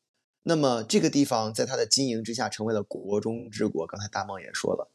[0.44, 3.86] 那么这个地方在他的经营之下，成为了国中之国。
[3.88, 4.92] 刚才大梦也说了，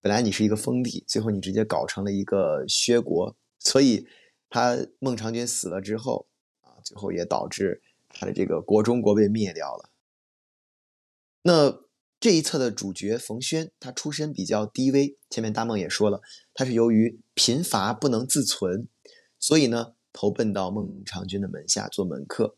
[0.00, 4.06] 本来你是一个封地，最后你直接搞成了一个薛国，所以
[4.48, 6.28] 他孟尝君死了之后
[6.62, 9.90] 啊，最后也导致他的这个国中国被灭掉了。
[11.42, 11.84] 那。
[12.20, 15.18] 这一册的主角冯轩，他出身比较低微。
[15.28, 16.22] 前面大梦也说了，
[16.54, 18.88] 他是由于贫乏不能自存，
[19.38, 22.56] 所以呢投奔到孟尝君的门下做门客。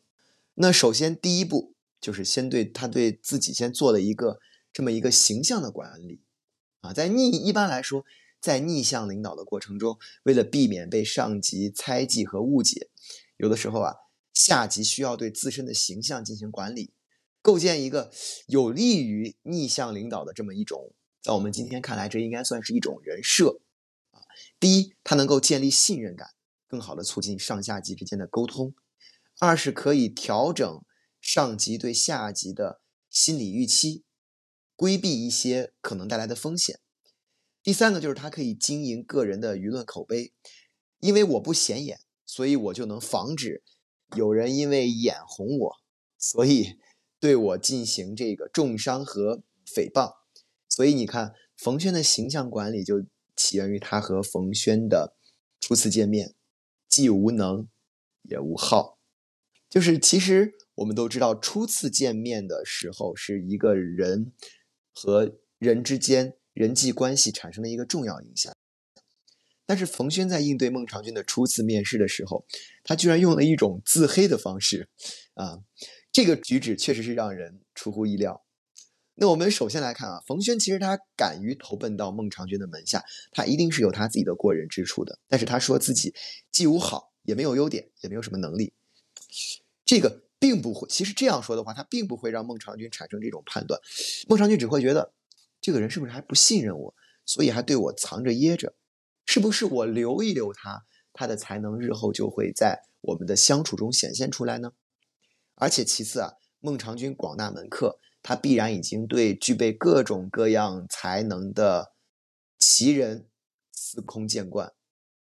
[0.55, 4.39] 那首先第一步就是先对他对自己先做了一个
[4.73, 6.21] 这么一个形象的管理
[6.81, 8.05] 啊，在逆一般来说，
[8.41, 12.89] 在逆向领导的过程中，为了避免被上级猜忌和误解，
[13.39, 13.95] 有的时候啊，
[14.33, 16.93] 下级需要对自身的形象进行管理。
[17.47, 18.11] 构建一个
[18.49, 23.61] 有利于逆向领导的这么一种，在我们今天看来，这应该算是一种人设
[24.11, 24.19] 啊。
[24.59, 26.31] 第一，它能够建立信任感，
[26.67, 28.73] 更好的促进上下级之间的沟通；
[29.39, 30.83] 二是可以调整
[31.21, 34.03] 上级对下级的心理预期，
[34.75, 36.79] 规避一些可能带来的风险；
[37.63, 40.33] 第三个就是它可以经营个人的舆论口碑，
[40.99, 43.63] 因为我不显眼，所以我就能防止
[44.17, 45.77] 有人因为眼红我，
[46.19, 46.81] 所以。
[47.19, 50.17] 对我进行这个重伤和诽谤，
[50.69, 55.17] 所以你看，冯轩的形象管理就起源于他和冯轩的
[55.59, 56.35] 初次见面，
[56.89, 57.67] 既无能
[58.23, 58.99] 也无好。
[59.69, 64.33] 就是其实我们都知道，初次见面的时候是一个人
[64.95, 68.55] 和人之间人际关系产生的一个重要影响。
[69.65, 72.47] 但是冯轩在应对孟尝君的初次面试的时候，
[72.85, 74.89] 他居然用了一种自黑的方式，
[75.35, 75.63] 啊。
[76.17, 78.47] 这个举止确实是让人出乎意料。
[79.17, 85.19] 那我们首先来看啊，冯轩其实他敢于投奔到孟尝君的门下，他一定是有他自己的过人之处的。
[85.29, 86.15] 但是他说自己
[86.51, 88.73] 既无好，也没有优点，也没有什么能力。
[89.85, 93.79] 这个并不会，其实这样说的话，他并不会让孟尝君产生这种判断。
[94.27, 95.13] 孟尝君只会觉得
[95.61, 96.95] 这个人是不是还不信任我，
[97.27, 98.75] 所以还对我藏着掖着？
[99.27, 104.73] 是不是我留一留他，他的才能日后就会在我们的相处中显现出来呢？
[105.57, 111.95] 而且其次啊，孟尝君广纳门客，他必然已经对具备各种各样才能的
[112.59, 113.27] 奇人
[113.73, 114.75] 司空见惯，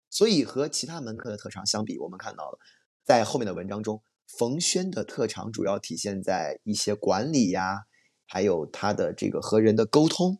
[0.09, 2.59] 所以和其他门客的特长相比，我们看到了
[3.05, 7.85] 在后面的文章中，冯轩的特长主要体现在一些管理呀，
[8.25, 10.39] 还有他的这个和人的沟通，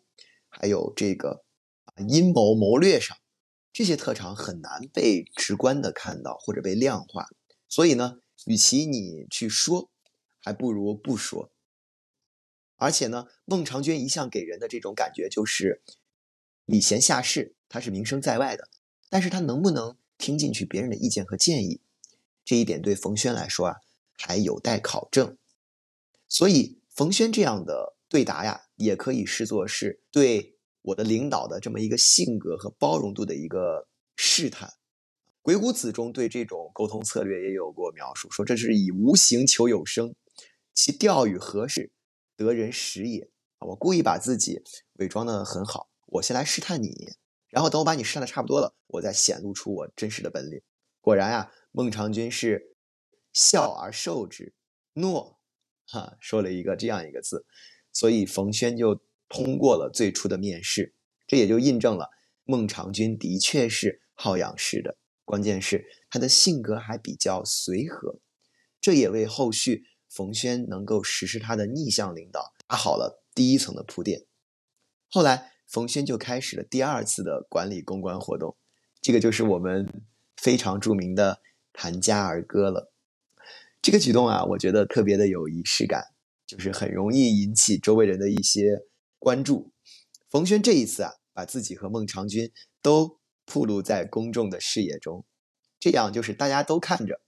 [0.49, 1.45] 还有这个
[2.09, 3.15] 阴谋谋略上，
[3.71, 7.27] 这些特长很难被直观的看到或者被量化，
[7.69, 8.19] 所以呢。
[8.45, 9.91] 与其你去说，
[10.41, 11.51] 还不如不说。
[12.77, 15.81] 而且呢，孟尝君一向给人的这种感觉就是
[16.65, 18.69] 礼贤下士，他是名声在外的。
[19.09, 21.79] 但是他能不能听进去别人的意见和建议，
[22.43, 23.75] 这一点对冯轩来说啊，
[24.17, 25.37] 还有待考证。
[26.27, 34.69] 所以，冯轩这样的对答呀，也可以视作是对我的领导的这么一个性格和包容度的一个试探。
[35.45, 40.15] 《鬼谷子》中对这种沟通策略也有过描述，说这是以无形求有声，
[40.73, 41.91] 其调与合适，
[42.35, 43.29] 得人识也。
[43.59, 47.13] 我故意把自己伪装的很好，我先来试探你，
[47.49, 50.59] 然后等我把你试探的差不多了，我再显露出我真实的本领。
[50.99, 52.75] 果然呀，孟尝君是
[53.31, 54.55] 笑而受之，
[54.93, 55.37] 诺，
[55.85, 57.45] 哈，说了一个这样一个字。
[57.93, 60.95] 所以冯轩就通过了最初的面试，
[61.27, 62.09] 这也就印证了
[62.45, 64.97] 孟尝君的确是好养士的。
[65.25, 68.19] 关键是他的性格还比较随和，
[68.79, 74.25] 这也为后续冯轩能够实施他的逆向领导打好了第一层的铺垫。
[75.09, 78.55] 后来冯轩就开始了第二次的管理公关活动，
[79.01, 80.03] 这个就是我们
[80.37, 81.41] 非常著名的
[81.73, 82.93] 谭家儿歌了。
[83.81, 86.11] 这个举动啊，我觉得特别的有仪式感。
[86.47, 88.83] 就是很容易引起周围人的一些
[89.17, 89.73] 关注。
[90.29, 92.51] 冯轩这一次啊，把自己和孟尝君
[92.83, 95.25] 都暴露在公众的视野中，
[95.79, 97.21] 这样就是大家都看着，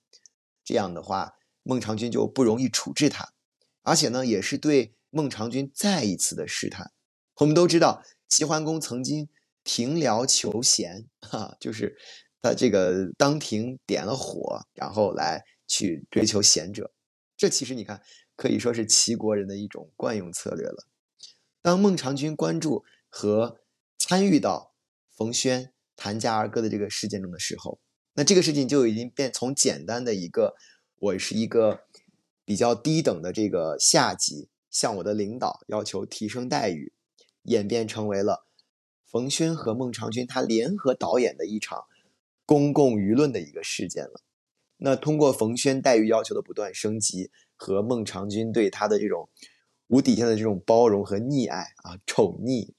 [0.64, 3.34] 这样的话，孟尝君就不容易处置他，
[3.84, 6.92] 而且呢，也是对孟尝君再一次的试探。
[7.38, 9.30] 我们都知道，齐桓公曾经
[9.64, 11.98] 停辽求贤，哈，就是
[12.42, 16.92] 他这个当庭点了火，然后来去追求贤者。
[17.38, 18.02] 这其实你看。
[18.38, 20.86] 可以说是齐国人的一种惯用策略了。
[21.64, 23.62] 当孟尝君关注和
[23.98, 24.76] 参与到
[25.10, 27.80] 冯轩弹家儿歌的这个事件中的时候，
[28.14, 30.56] 那这个事情就已经变从简单的一个
[31.00, 31.82] 我是一个
[32.46, 36.94] 比较低等的这个下级，向我的领导要求提升待遇，
[37.44, 38.46] 演变成为了
[39.06, 41.84] 冯轩和孟尝君他联合导演的一场
[42.46, 44.22] 公共舆论的一个事件了。
[44.78, 47.30] 那通过冯轩待遇要求的不断升级。
[47.60, 49.30] 和孟尝君对他的这种
[49.88, 52.70] 无底线的这种包容和溺爱啊，宠溺，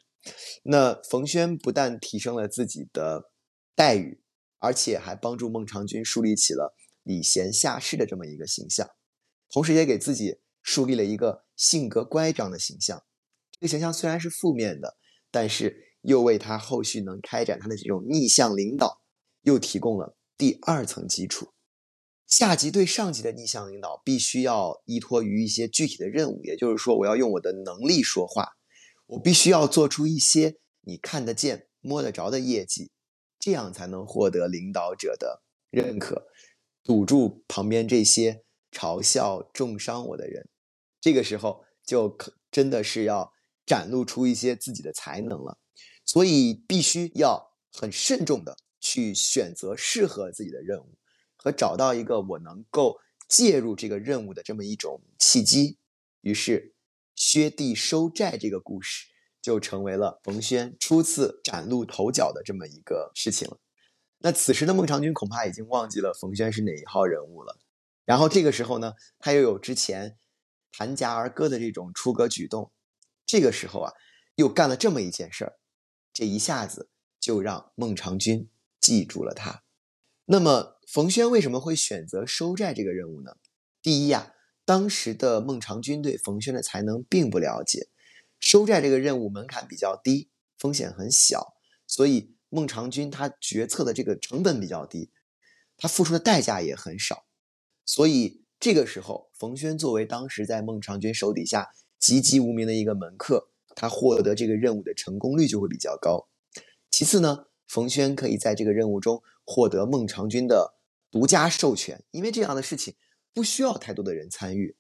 [0.64, 3.30] 那冯轩不但提升了自己的
[3.74, 4.20] 待遇，
[4.58, 8.88] 而且还帮助孟尝君树立起了礼贤下士的这么一个形象，
[9.50, 13.02] 同时也给自己树立了一个性格乖张的形象。
[13.52, 14.96] 这个形象虽然是负面的，
[15.30, 19.00] 但是又为他后续能开展他的这种逆向领导，
[19.42, 21.48] 又提供了第二层基础。
[22.26, 28.48] 下级对上级的逆向领导，必须要依托于一些具体的任务，也就是说，我要用我的能力说话，
[29.08, 32.90] 我必须要做出一些你看得见、摸得着的业绩，
[33.38, 36.26] 这样才能获得领导者的认可，
[36.82, 40.48] 堵住旁边这些嘲笑、重伤我的人。
[41.00, 43.32] 这个时候，就可真的是要
[43.64, 45.58] 展露出一些自己的才能了。
[46.04, 50.96] 所以，必须要很慎重的去选择适合自己的任务。
[51.36, 52.98] 和找到一个我能够
[53.28, 55.78] 介入这个任务的这么一种契机，
[56.22, 56.74] 于是
[57.18, 59.08] 薛帝收债这个故事
[59.42, 63.58] 就成为了冯轩初次崭露头角的这么一个事情了。
[64.18, 67.58] 那此时的孟尝君恐怕已经忘记了冯轩是哪一号人物了。
[68.04, 70.16] 然后这个时候呢，他又有之前
[70.70, 72.70] 弹夹儿歌的这种出格举动，
[73.26, 73.92] 这个时候啊，
[74.36, 75.58] 又干了这么一件事儿，
[76.12, 76.88] 这一下子
[77.18, 78.48] 就让孟尝君
[78.80, 79.64] 记住了他。
[80.26, 80.76] 那么。
[80.90, 83.36] 冯轩为什么会选择收债这个任务呢？
[83.82, 84.32] 第一呀，
[84.68, 87.88] 当时的孟尝君对冯轩的才能并不了解，
[88.38, 91.54] 收债这个任务门槛比较低，风险很小，
[91.86, 95.10] 所以孟尝君他决策的这个成本比较低，
[95.78, 97.24] 他付出的代价也很少，
[97.86, 106.28] 所以这个时候，冯轩作为当时在孟尝君手底下籍籍无名的一个门客，他获得这个任务的成功率就会比较高。
[106.90, 110.74] 其次呢，冯轩可以在这个任务中获得孟尝君的。
[111.10, 112.94] 独家授权，因为这样的事情
[113.32, 114.76] 不需要太多的人参与，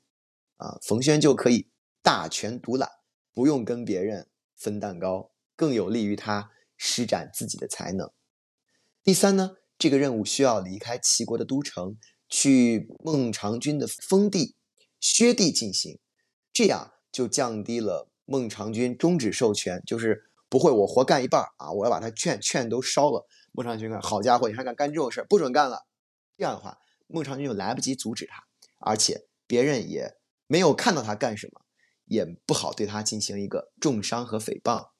[0.56, 1.68] 啊，冯轩就可以
[2.02, 2.88] 大权独揽，
[3.32, 8.10] 不用跟别人分蛋糕，更有利于他施展自己的才能。
[9.04, 11.96] 第三呢，这个任务需要离开齐国的都城，
[12.28, 14.56] 去孟尝君的封地
[15.00, 15.98] 薛地进行，
[16.52, 23.26] 这样就降低了孟尝君终止授权，就是不会我活干一半啊，我要把他劝劝都烧了。
[23.52, 25.86] 孟尝君看，好家伙，你还敢干这种事儿，不准干了。
[26.36, 26.78] 这样的话，
[27.08, 28.44] 孟尝君就来不及阻止他，
[28.78, 30.14] 而且别人也
[30.46, 31.62] 没有看到他干什么，
[32.04, 34.90] 也不好对他进行一个重伤和诽谤，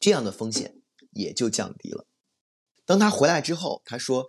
[0.00, 2.06] 这样的风险也就降低了。
[2.86, 4.26] 当他回来之后，他说：“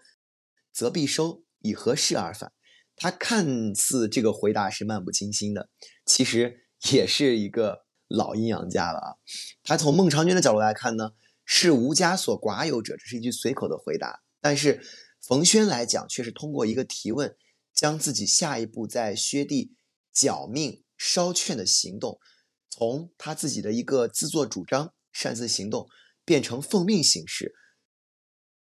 [0.74, 2.52] 则必收，以何事而返？”
[2.97, 5.70] 他看似这个回答是漫不经心的，
[6.06, 9.16] 其实也是一个老阴阳家了啊。
[9.64, 11.12] 他从孟尝君的角度来看呢，
[11.45, 14.82] 是吾家所寡有者，这是一句随口的回答，但是。
[15.30, 17.38] 冯轩来讲，却是通过一个提问，
[17.72, 19.76] 将自己下一步在薛地
[20.12, 22.20] 剿命、烧券的行动，
[22.68, 25.88] 从他自己的一个自作主张、擅自行动，
[26.26, 27.54] 变成奉命行事，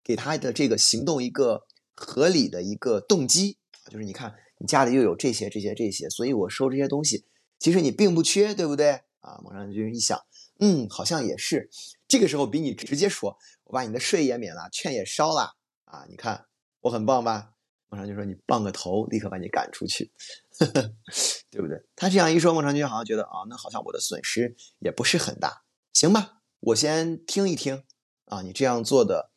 [0.04, 3.58] 给他的这个行动一个合理的一个动机
[3.90, 7.26] 就是你看，你家里又有这些、这些、这些，所以我收这些东西，
[7.58, 9.00] 其实你并不缺，对不对？
[9.22, 10.20] 啊，孟尝君一想，
[10.60, 11.70] 嗯，好像也是。
[12.06, 15.54] 这个时候比你直接说，我把你的税也免了，券也烧了，
[15.86, 16.48] 啊，你看
[16.82, 17.54] 我很棒吧？
[17.90, 20.12] 孟尝君说你棒个头，立刻把你赶出去，
[21.50, 21.82] 对不对？
[21.96, 25.64] 他这样一说，孟尝君好像觉得啊，那好像我的损失也不是很大，
[25.94, 26.42] 行吧？
[26.60, 27.84] 我先听一听
[28.26, 29.32] 啊，你这样做的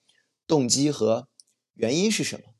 [0.46, 1.28] 动机和
[1.74, 2.54] 原因是什么？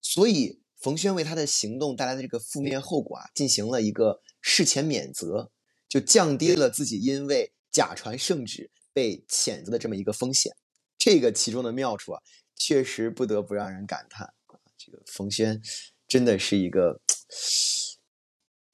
[0.00, 0.60] 所以。
[0.82, 5.52] 冯轩为他的行动带来的这个负面后果啊，进行了一个事前免责，
[5.88, 10.56] 就降低了自己因为假传圣旨被谴责的这么一个风险。
[10.98, 12.20] 这个其中的妙处啊，
[12.56, 15.60] 确实不得不让人感叹啊，这个冯轩
[16.06, 17.00] 真的是一个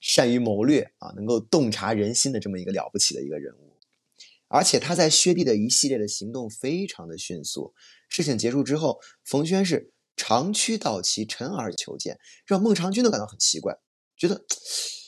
[0.01, 3.77] 善于谋略啊，能够洞察人心的这么一个了不起的一个人物。
[4.49, 7.75] 而且他在薛地的一系列的行动非常的迅速。
[8.09, 9.93] 事情结束之后，冯轩是。
[10.21, 13.79] 长驱到其，臣而求见，让孟尝君都感到很奇怪，
[14.17, 14.45] 觉得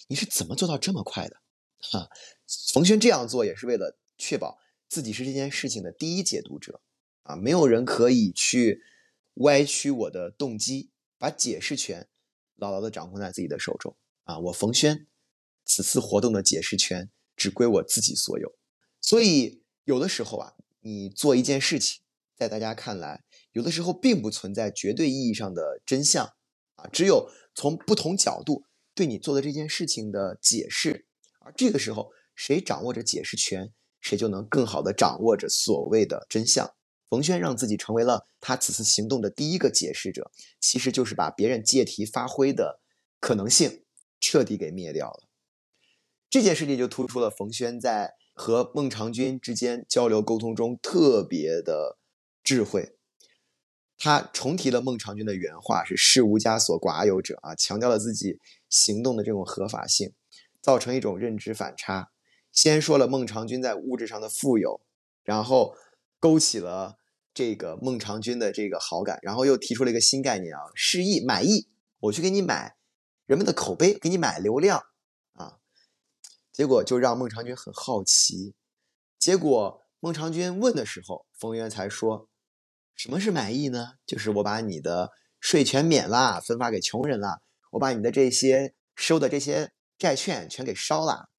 [0.06, 1.36] 你是怎么做到这么快的？
[1.80, 2.08] 哈，
[2.72, 4.56] 冯轩这样做也是为了确保
[4.88, 6.80] 自己是这件事情的第一解读者
[7.30, 8.82] 啊，没有人可以去
[9.34, 12.08] 歪曲我的动机，把解释权
[12.56, 14.38] 牢牢的掌控在自己的手中啊！
[14.40, 15.06] 我冯轩
[15.64, 18.52] 此次活动的解释权只归我自己所有，
[19.00, 22.00] 所以有的时候啊，你做一件事情，
[22.36, 23.22] 在大家看来。
[23.52, 26.34] 有的时候并不存在绝对意义上的真相，
[26.74, 28.64] 啊，只有从不同角度
[28.94, 31.06] 对你做的这件事情的解释，
[31.40, 36.74] 而这个时候谁掌握着解释权，谁就能更好的掌握着所谓的真相。
[37.10, 40.30] 冯轩让自己成为了他此次行动的第一个解释者，
[40.60, 42.80] 其实就是把别人借题发挥的
[43.18, 43.82] 可能性
[44.20, 45.24] 彻底给灭掉了。
[46.30, 51.98] 这件事情就突出了冯轩在和孟尝君之间交流沟通中特别的
[52.44, 52.96] 智慧。
[53.98, 58.38] 他重提了孟尝君的原话是“事无枷锁，寡有者”啊，强调了自己
[58.68, 60.14] 行动的这种合法性，
[60.62, 62.12] 造成一种认知反差。
[62.52, 64.80] 先说了孟尝君在物质上的富有，
[65.22, 65.74] 然后
[66.18, 66.99] 勾起了
[67.32, 71.68] 这个孟尝君的这个好感，然后又提出了一个新概念啊，示意买意，
[72.00, 72.76] 我去给你买
[73.26, 74.82] 人们的口碑，给你买流量
[75.34, 75.58] 啊，
[76.52, 78.54] 结果就让孟尝君很好奇。
[79.18, 82.28] 结果孟尝君问的时候，冯渊才说。
[82.96, 83.94] 什么是买意呢？
[84.04, 85.10] 就是我把你的
[85.40, 91.30] 税全免了，分发给穷人了，我把你的这些收的这些债券全给烧了，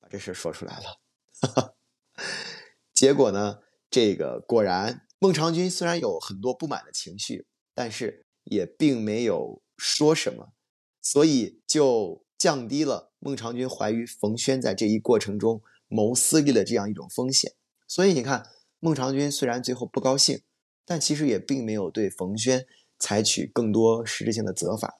[0.00, 1.74] 把这事说出来了。
[2.92, 10.52] 结果呢，这个果然孟尝君虽然有很多不满的情绪，但是也并没有说什么，
[11.00, 17.52] 所以就降低了孟尝君怀疑冯轩在这一过程中谋私利的这样一种风险。
[17.86, 18.46] 所以你看，
[18.80, 20.42] 孟尝君虽然最后不高兴。
[20.90, 22.64] 但其实也并没有对冯轩
[22.98, 24.94] 采取更多实质性的责罚，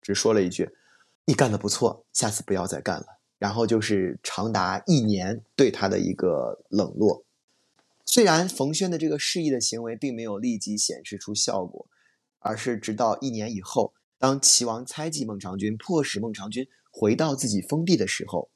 [0.00, 0.70] 只说了一句
[1.26, 3.04] ：“你干得不错，下次不要再干了。”
[3.38, 7.26] 然后就是长达一年对他的一个冷落。
[8.14, 11.88] 虽然冯轩的这个示意的行为并没有立即显示出效果，
[12.38, 18.52] 而是直到一年以后，当齐王猜忌孟尝君，迫使孟尝君回到自己封地的时候，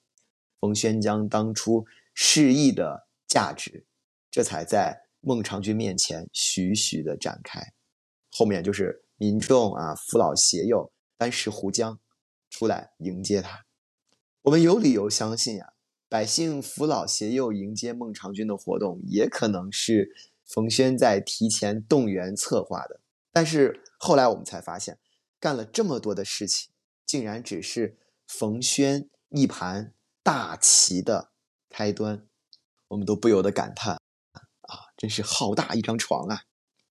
[0.61, 1.85] 冯轩将当初
[2.15, 3.85] 示意的价值，
[4.31, 5.09] 这才在。
[5.21, 7.61] 孟尝君面前徐徐的展开，
[8.31, 11.99] 后面就是民众啊，扶老携幼，搬石湖江
[12.49, 13.67] 出来迎接他。
[14.43, 15.73] 我们有理由相信呀，
[16.09, 23.01] 百姓扶老携幼迎接孟尝君的活动，也可能是冯轩在提前动员策划的。
[23.33, 24.99] 但是后来我们才发现，
[25.39, 26.71] 干了这么多的事情，
[27.05, 29.93] 竟然只是冯轩一盘
[30.23, 31.31] 大棋的
[31.69, 32.27] 开端。
[32.89, 34.01] 我们都不由得感叹。
[34.63, 36.43] 啊，真是好大一张床啊！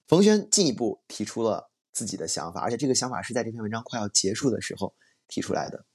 [0.07, 4.95] 冯轩进一步提出了自己的想法，而且这个想法是在这篇文章快要结束的时候
[5.27, 5.85] 提出来的，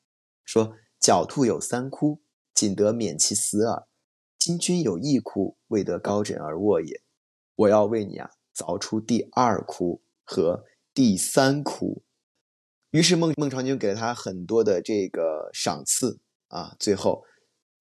[0.45, 2.22] 说：“狡兔有三窟，
[2.63, 3.89] 仅得免其死耳。
[4.39, 7.03] 今君有一窟，未得高枕而卧也。
[7.57, 12.05] 我要为你啊，凿出第二窟和第三窟。”
[12.93, 17.25] 于是孟孟尝君给了他很多的这个赏赐啊，最后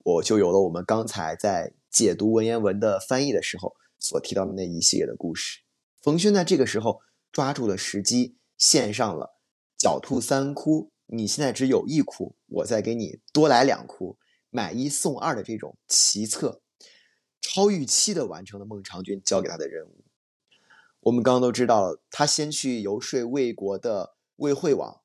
[0.04, 3.76] 我就有了我们刚才在解读文言文的翻译的时候。
[4.00, 5.60] 所提到的那一系列的故事，
[6.02, 7.02] 冯轩在这个时候
[7.32, 9.38] 抓住了时机，献上了
[9.78, 14.18] “狡兔三窟”，你现在只有一窟，我再给你多来两窟，
[14.52, 16.62] 买一送二的这种奇策，
[17.42, 20.06] 超预期的完成了孟尝君交给他的任务。
[21.00, 25.02] 我们刚刚都知道了，他先去游说魏国的魏惠王，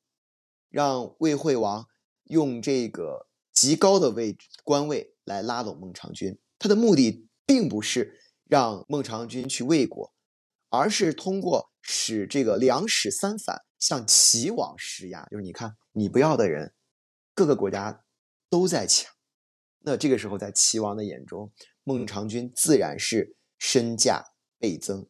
[0.68, 1.86] 让魏惠王
[2.24, 6.38] 用这个极高的位置官位来拉拢孟尝君。
[6.58, 10.12] 他的目的并不是让孟尝君去魏国，
[10.68, 15.24] 而是通过使这个两使三反向齐王施压。
[15.30, 16.74] 就是你看，你不要的人，
[17.32, 18.04] 各个国家
[18.50, 19.15] 都在抢。
[19.88, 21.48] 那这个时候，在齐王的眼中，
[21.84, 25.06] 孟尝君自然是身价倍增。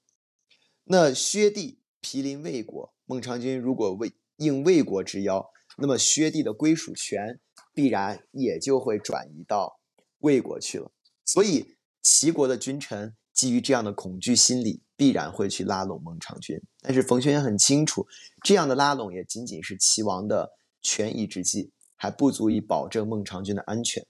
[0.85, 7.41] 那薛帝毗邻魏国，孟尝君如果为应魏国之邀，那么薛帝的归属权
[7.73, 9.81] 必然也就会转移到
[10.19, 10.93] 魏国去了。
[11.25, 16.61] 所以齐国的君臣基于这样的恐惧心理，必然会去拉拢孟尝君。
[16.83, 18.07] 但是冯谖很清楚，
[18.45, 20.51] 这样的拉拢也仅仅是齐王的
[20.83, 24.07] 权宜之计，还不足以保证孟尝君的安全。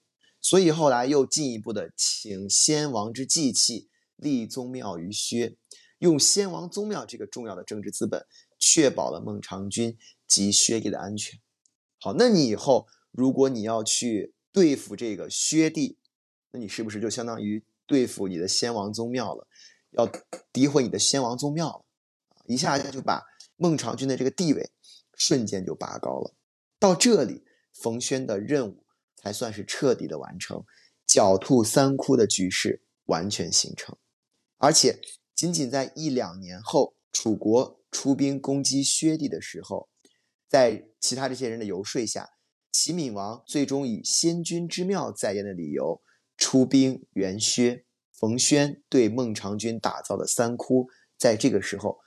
[0.46, 5.56] 所以后来又进一步的请先王之祭器立宗庙于薛，
[5.98, 8.24] 用先王宗庙这个重要的政治资本，
[8.56, 11.40] 确保了孟尝君及薛地的安全。
[11.98, 15.98] 好，那你以后如果你要去对付这个薛地，
[16.52, 19.48] 那你是不是就相当于对付你的先王宗庙了？
[19.90, 20.06] 要
[20.52, 21.84] 诋毁你的先王宗庙了，
[22.46, 23.20] 一下就把
[23.56, 24.70] 孟尝君的这个地位
[25.16, 26.32] 瞬间就拔高了。
[26.78, 27.42] 到这里，
[27.72, 28.85] 冯谖的任务。
[29.26, 30.64] 才算是彻底的完成，
[31.04, 33.96] 狡兔三窟的局势完全形成，
[34.58, 35.00] 而且
[35.34, 39.88] 仅仅在一两年后，楚国出兵攻击薛地的时候，
[40.48, 42.34] 在其他这些人的游说下，
[42.70, 46.00] 齐闵王最终以先君之庙在焉的理由
[46.36, 47.84] 出兵援薛。
[48.12, 51.98] 冯谖对孟尝君打造的三窟，在这个时候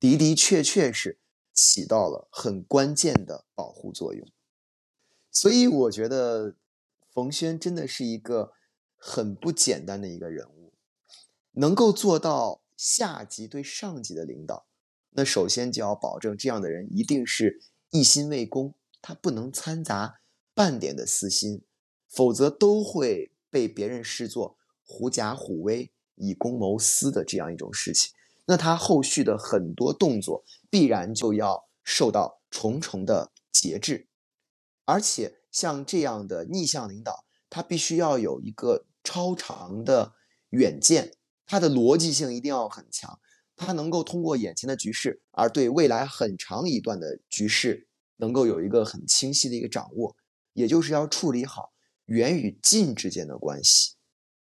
[0.00, 1.20] 的的确确是
[1.52, 4.26] 起到了很关键的保护作用。
[5.38, 6.54] 所以我觉得
[7.12, 8.52] 冯轩真的是一个
[8.96, 10.72] 很不简单的一个人物，
[11.52, 14.66] 能够做到下级对上级的领导，
[15.10, 17.60] 那首先就要保证这样的人一定是
[17.90, 18.72] 一心为公，
[19.02, 20.20] 他不能掺杂
[20.54, 21.60] 半点的私心，
[22.08, 24.56] 否则都会被别人视作
[24.86, 28.10] 狐假虎威、以公谋私的这样一种事情。
[28.46, 34.08] 那他后续的很多动作必然就要受到重重的节制。
[34.86, 40.14] 而且像这样的逆向领导，他必须要有一个超长的
[40.50, 41.12] 远见，
[41.44, 43.18] 他的逻辑性一定要很强，
[43.56, 50.16] 他能够通过眼前的局势，而对未来很长一段的局势能够有一个很清晰的一个掌握，
[50.52, 51.72] 也就是要处理好
[52.06, 53.94] 远与近之间的关系。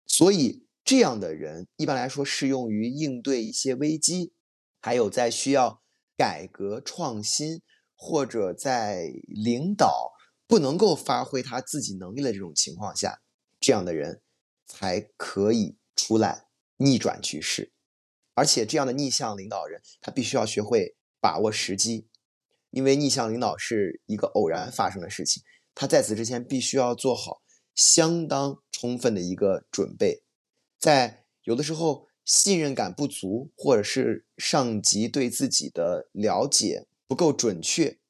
[0.06, 4.32] 所以这样的人一般来说适用于应对一些危机，
[4.80, 5.82] 还有在需要
[6.16, 7.60] 改革创新
[7.94, 10.12] 或者在领导。
[10.50, 13.20] 不能够发挥他自己能力的这种情况下，
[13.60, 14.20] 这样的人
[14.66, 16.48] 才可以出来
[16.78, 17.72] 逆转局势。
[18.34, 22.08] 而且，这样的逆向领导人，他必须要学会把握时机，
[22.70, 25.40] 因为逆向领导是一个偶然发生的事情。
[25.72, 27.42] 他在此之前必须要做好
[27.76, 30.24] 相当充分的一个准备。
[30.80, 38.00] 在有的时候信任感不足，或者是上级对自己的了解不够准确，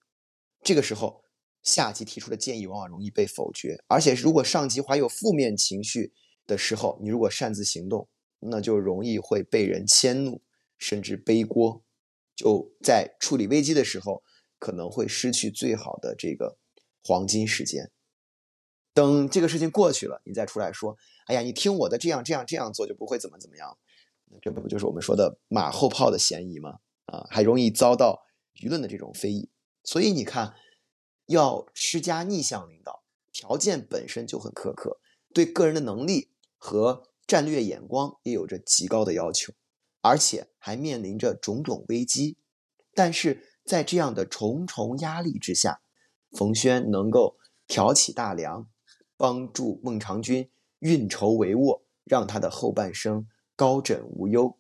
[0.63, 1.20] 这个时候。
[1.63, 6.13] 下级提出的建议往往容易被否决，而且如果上级怀有负面情绪
[6.47, 8.09] 的时候，你如果擅自行动，
[8.39, 10.41] 那就容易会被人迁怒，
[10.79, 11.83] 甚至背锅。
[12.35, 14.23] 就在处理危机的时候，
[14.59, 16.57] 可能会失去最好的这个
[17.05, 17.91] 黄金时间。
[18.95, 20.97] 等这个事情过去了，你再出来说
[21.29, 23.77] ：“哎呀，你听我的，这样这样这样做就不会怎么怎么样。”
[24.41, 26.79] 这不就是我们说的马后炮的嫌疑吗？
[27.05, 28.23] 啊，还容易遭到
[28.55, 29.51] 舆论的这种非议。
[29.85, 30.55] 所以你看。
[31.31, 34.99] 要施加逆向领导，条件本身就很苛刻，
[35.33, 39.53] 对个人的能力和战略眼光也有着极高的要求，
[40.01, 42.37] 而且还面临着种种危机。
[42.95, 45.81] 但是在这样的重重压力之下，
[46.33, 47.37] 冯谖能够
[47.69, 48.69] 挑起大梁，
[49.17, 50.51] 帮助孟尝君
[50.81, 54.59] 运筹帷幄，让他的后半生高枕无忧，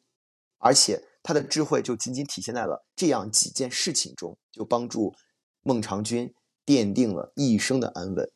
[0.59, 5.16] 而且他的智慧就仅仅体现在了这样几件事情中，就帮助
[5.62, 6.33] 孟尝君。
[6.71, 8.31] 奠定了一生的安稳，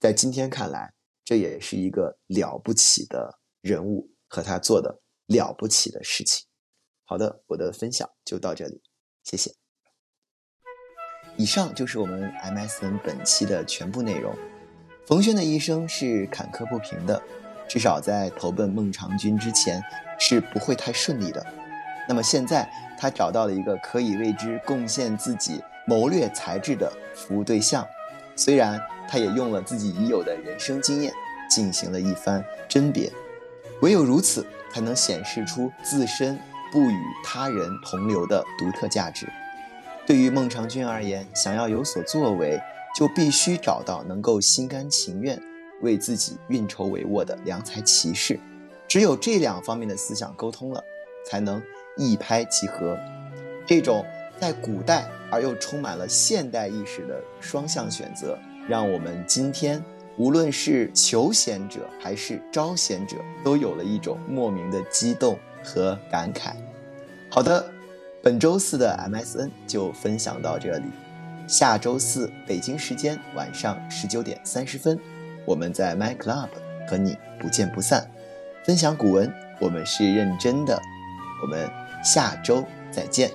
[0.00, 6.46] 在今天看来，这也是一个了不起的人物和他做的了不起的事情。
[7.04, 8.80] 好的，我的分享就到这里，
[9.22, 9.52] 谢谢。
[11.36, 14.34] 以上就是我们 MSN 本期的全部内容。
[15.06, 17.22] 冯轩的一生是坎坷不平的，
[17.68, 19.82] 至少在投奔孟尝君之前
[20.18, 21.46] 是不会太顺利的。
[22.08, 22.66] 那么现在，
[22.98, 25.62] 他找到了一个可以为之贡献自己。
[25.86, 27.86] 谋略才智的服务对象，
[28.36, 31.12] 虽然他也用了自己已有的人生经验
[31.50, 33.12] 进行了一番甄别，
[33.80, 36.38] 唯有如此，才能显示出自身
[36.72, 39.26] 不与他人同流的独特价值。
[40.06, 42.60] 对于孟尝君而言，想要有所作为，
[42.96, 45.40] 就必须找到能够心甘情愿
[45.80, 48.38] 为自己运筹帷幄的良才骑士。
[48.88, 50.82] 只有这两方面的思想沟通了，
[51.24, 51.62] 才能
[51.96, 52.98] 一拍即合。
[53.66, 54.04] 这种
[54.42, 58.36] 在古代而又充满了现代意识的双向选择，
[58.68, 59.80] 让我们今天
[60.16, 66.54] 无论是求贤者还是招贤者，都有了一种莫名的激动和感慨。
[67.30, 67.64] 好的，
[68.20, 70.86] 本周四的 MSN 就分享到这里。
[71.46, 74.98] 下周四北京时间晚上十九点三十分，
[75.46, 76.48] 我们在 My Club
[76.88, 78.10] 和你不见不散。
[78.64, 80.82] 分享古文，我们是认真的。
[81.44, 81.70] 我们
[82.02, 83.30] 下周再见。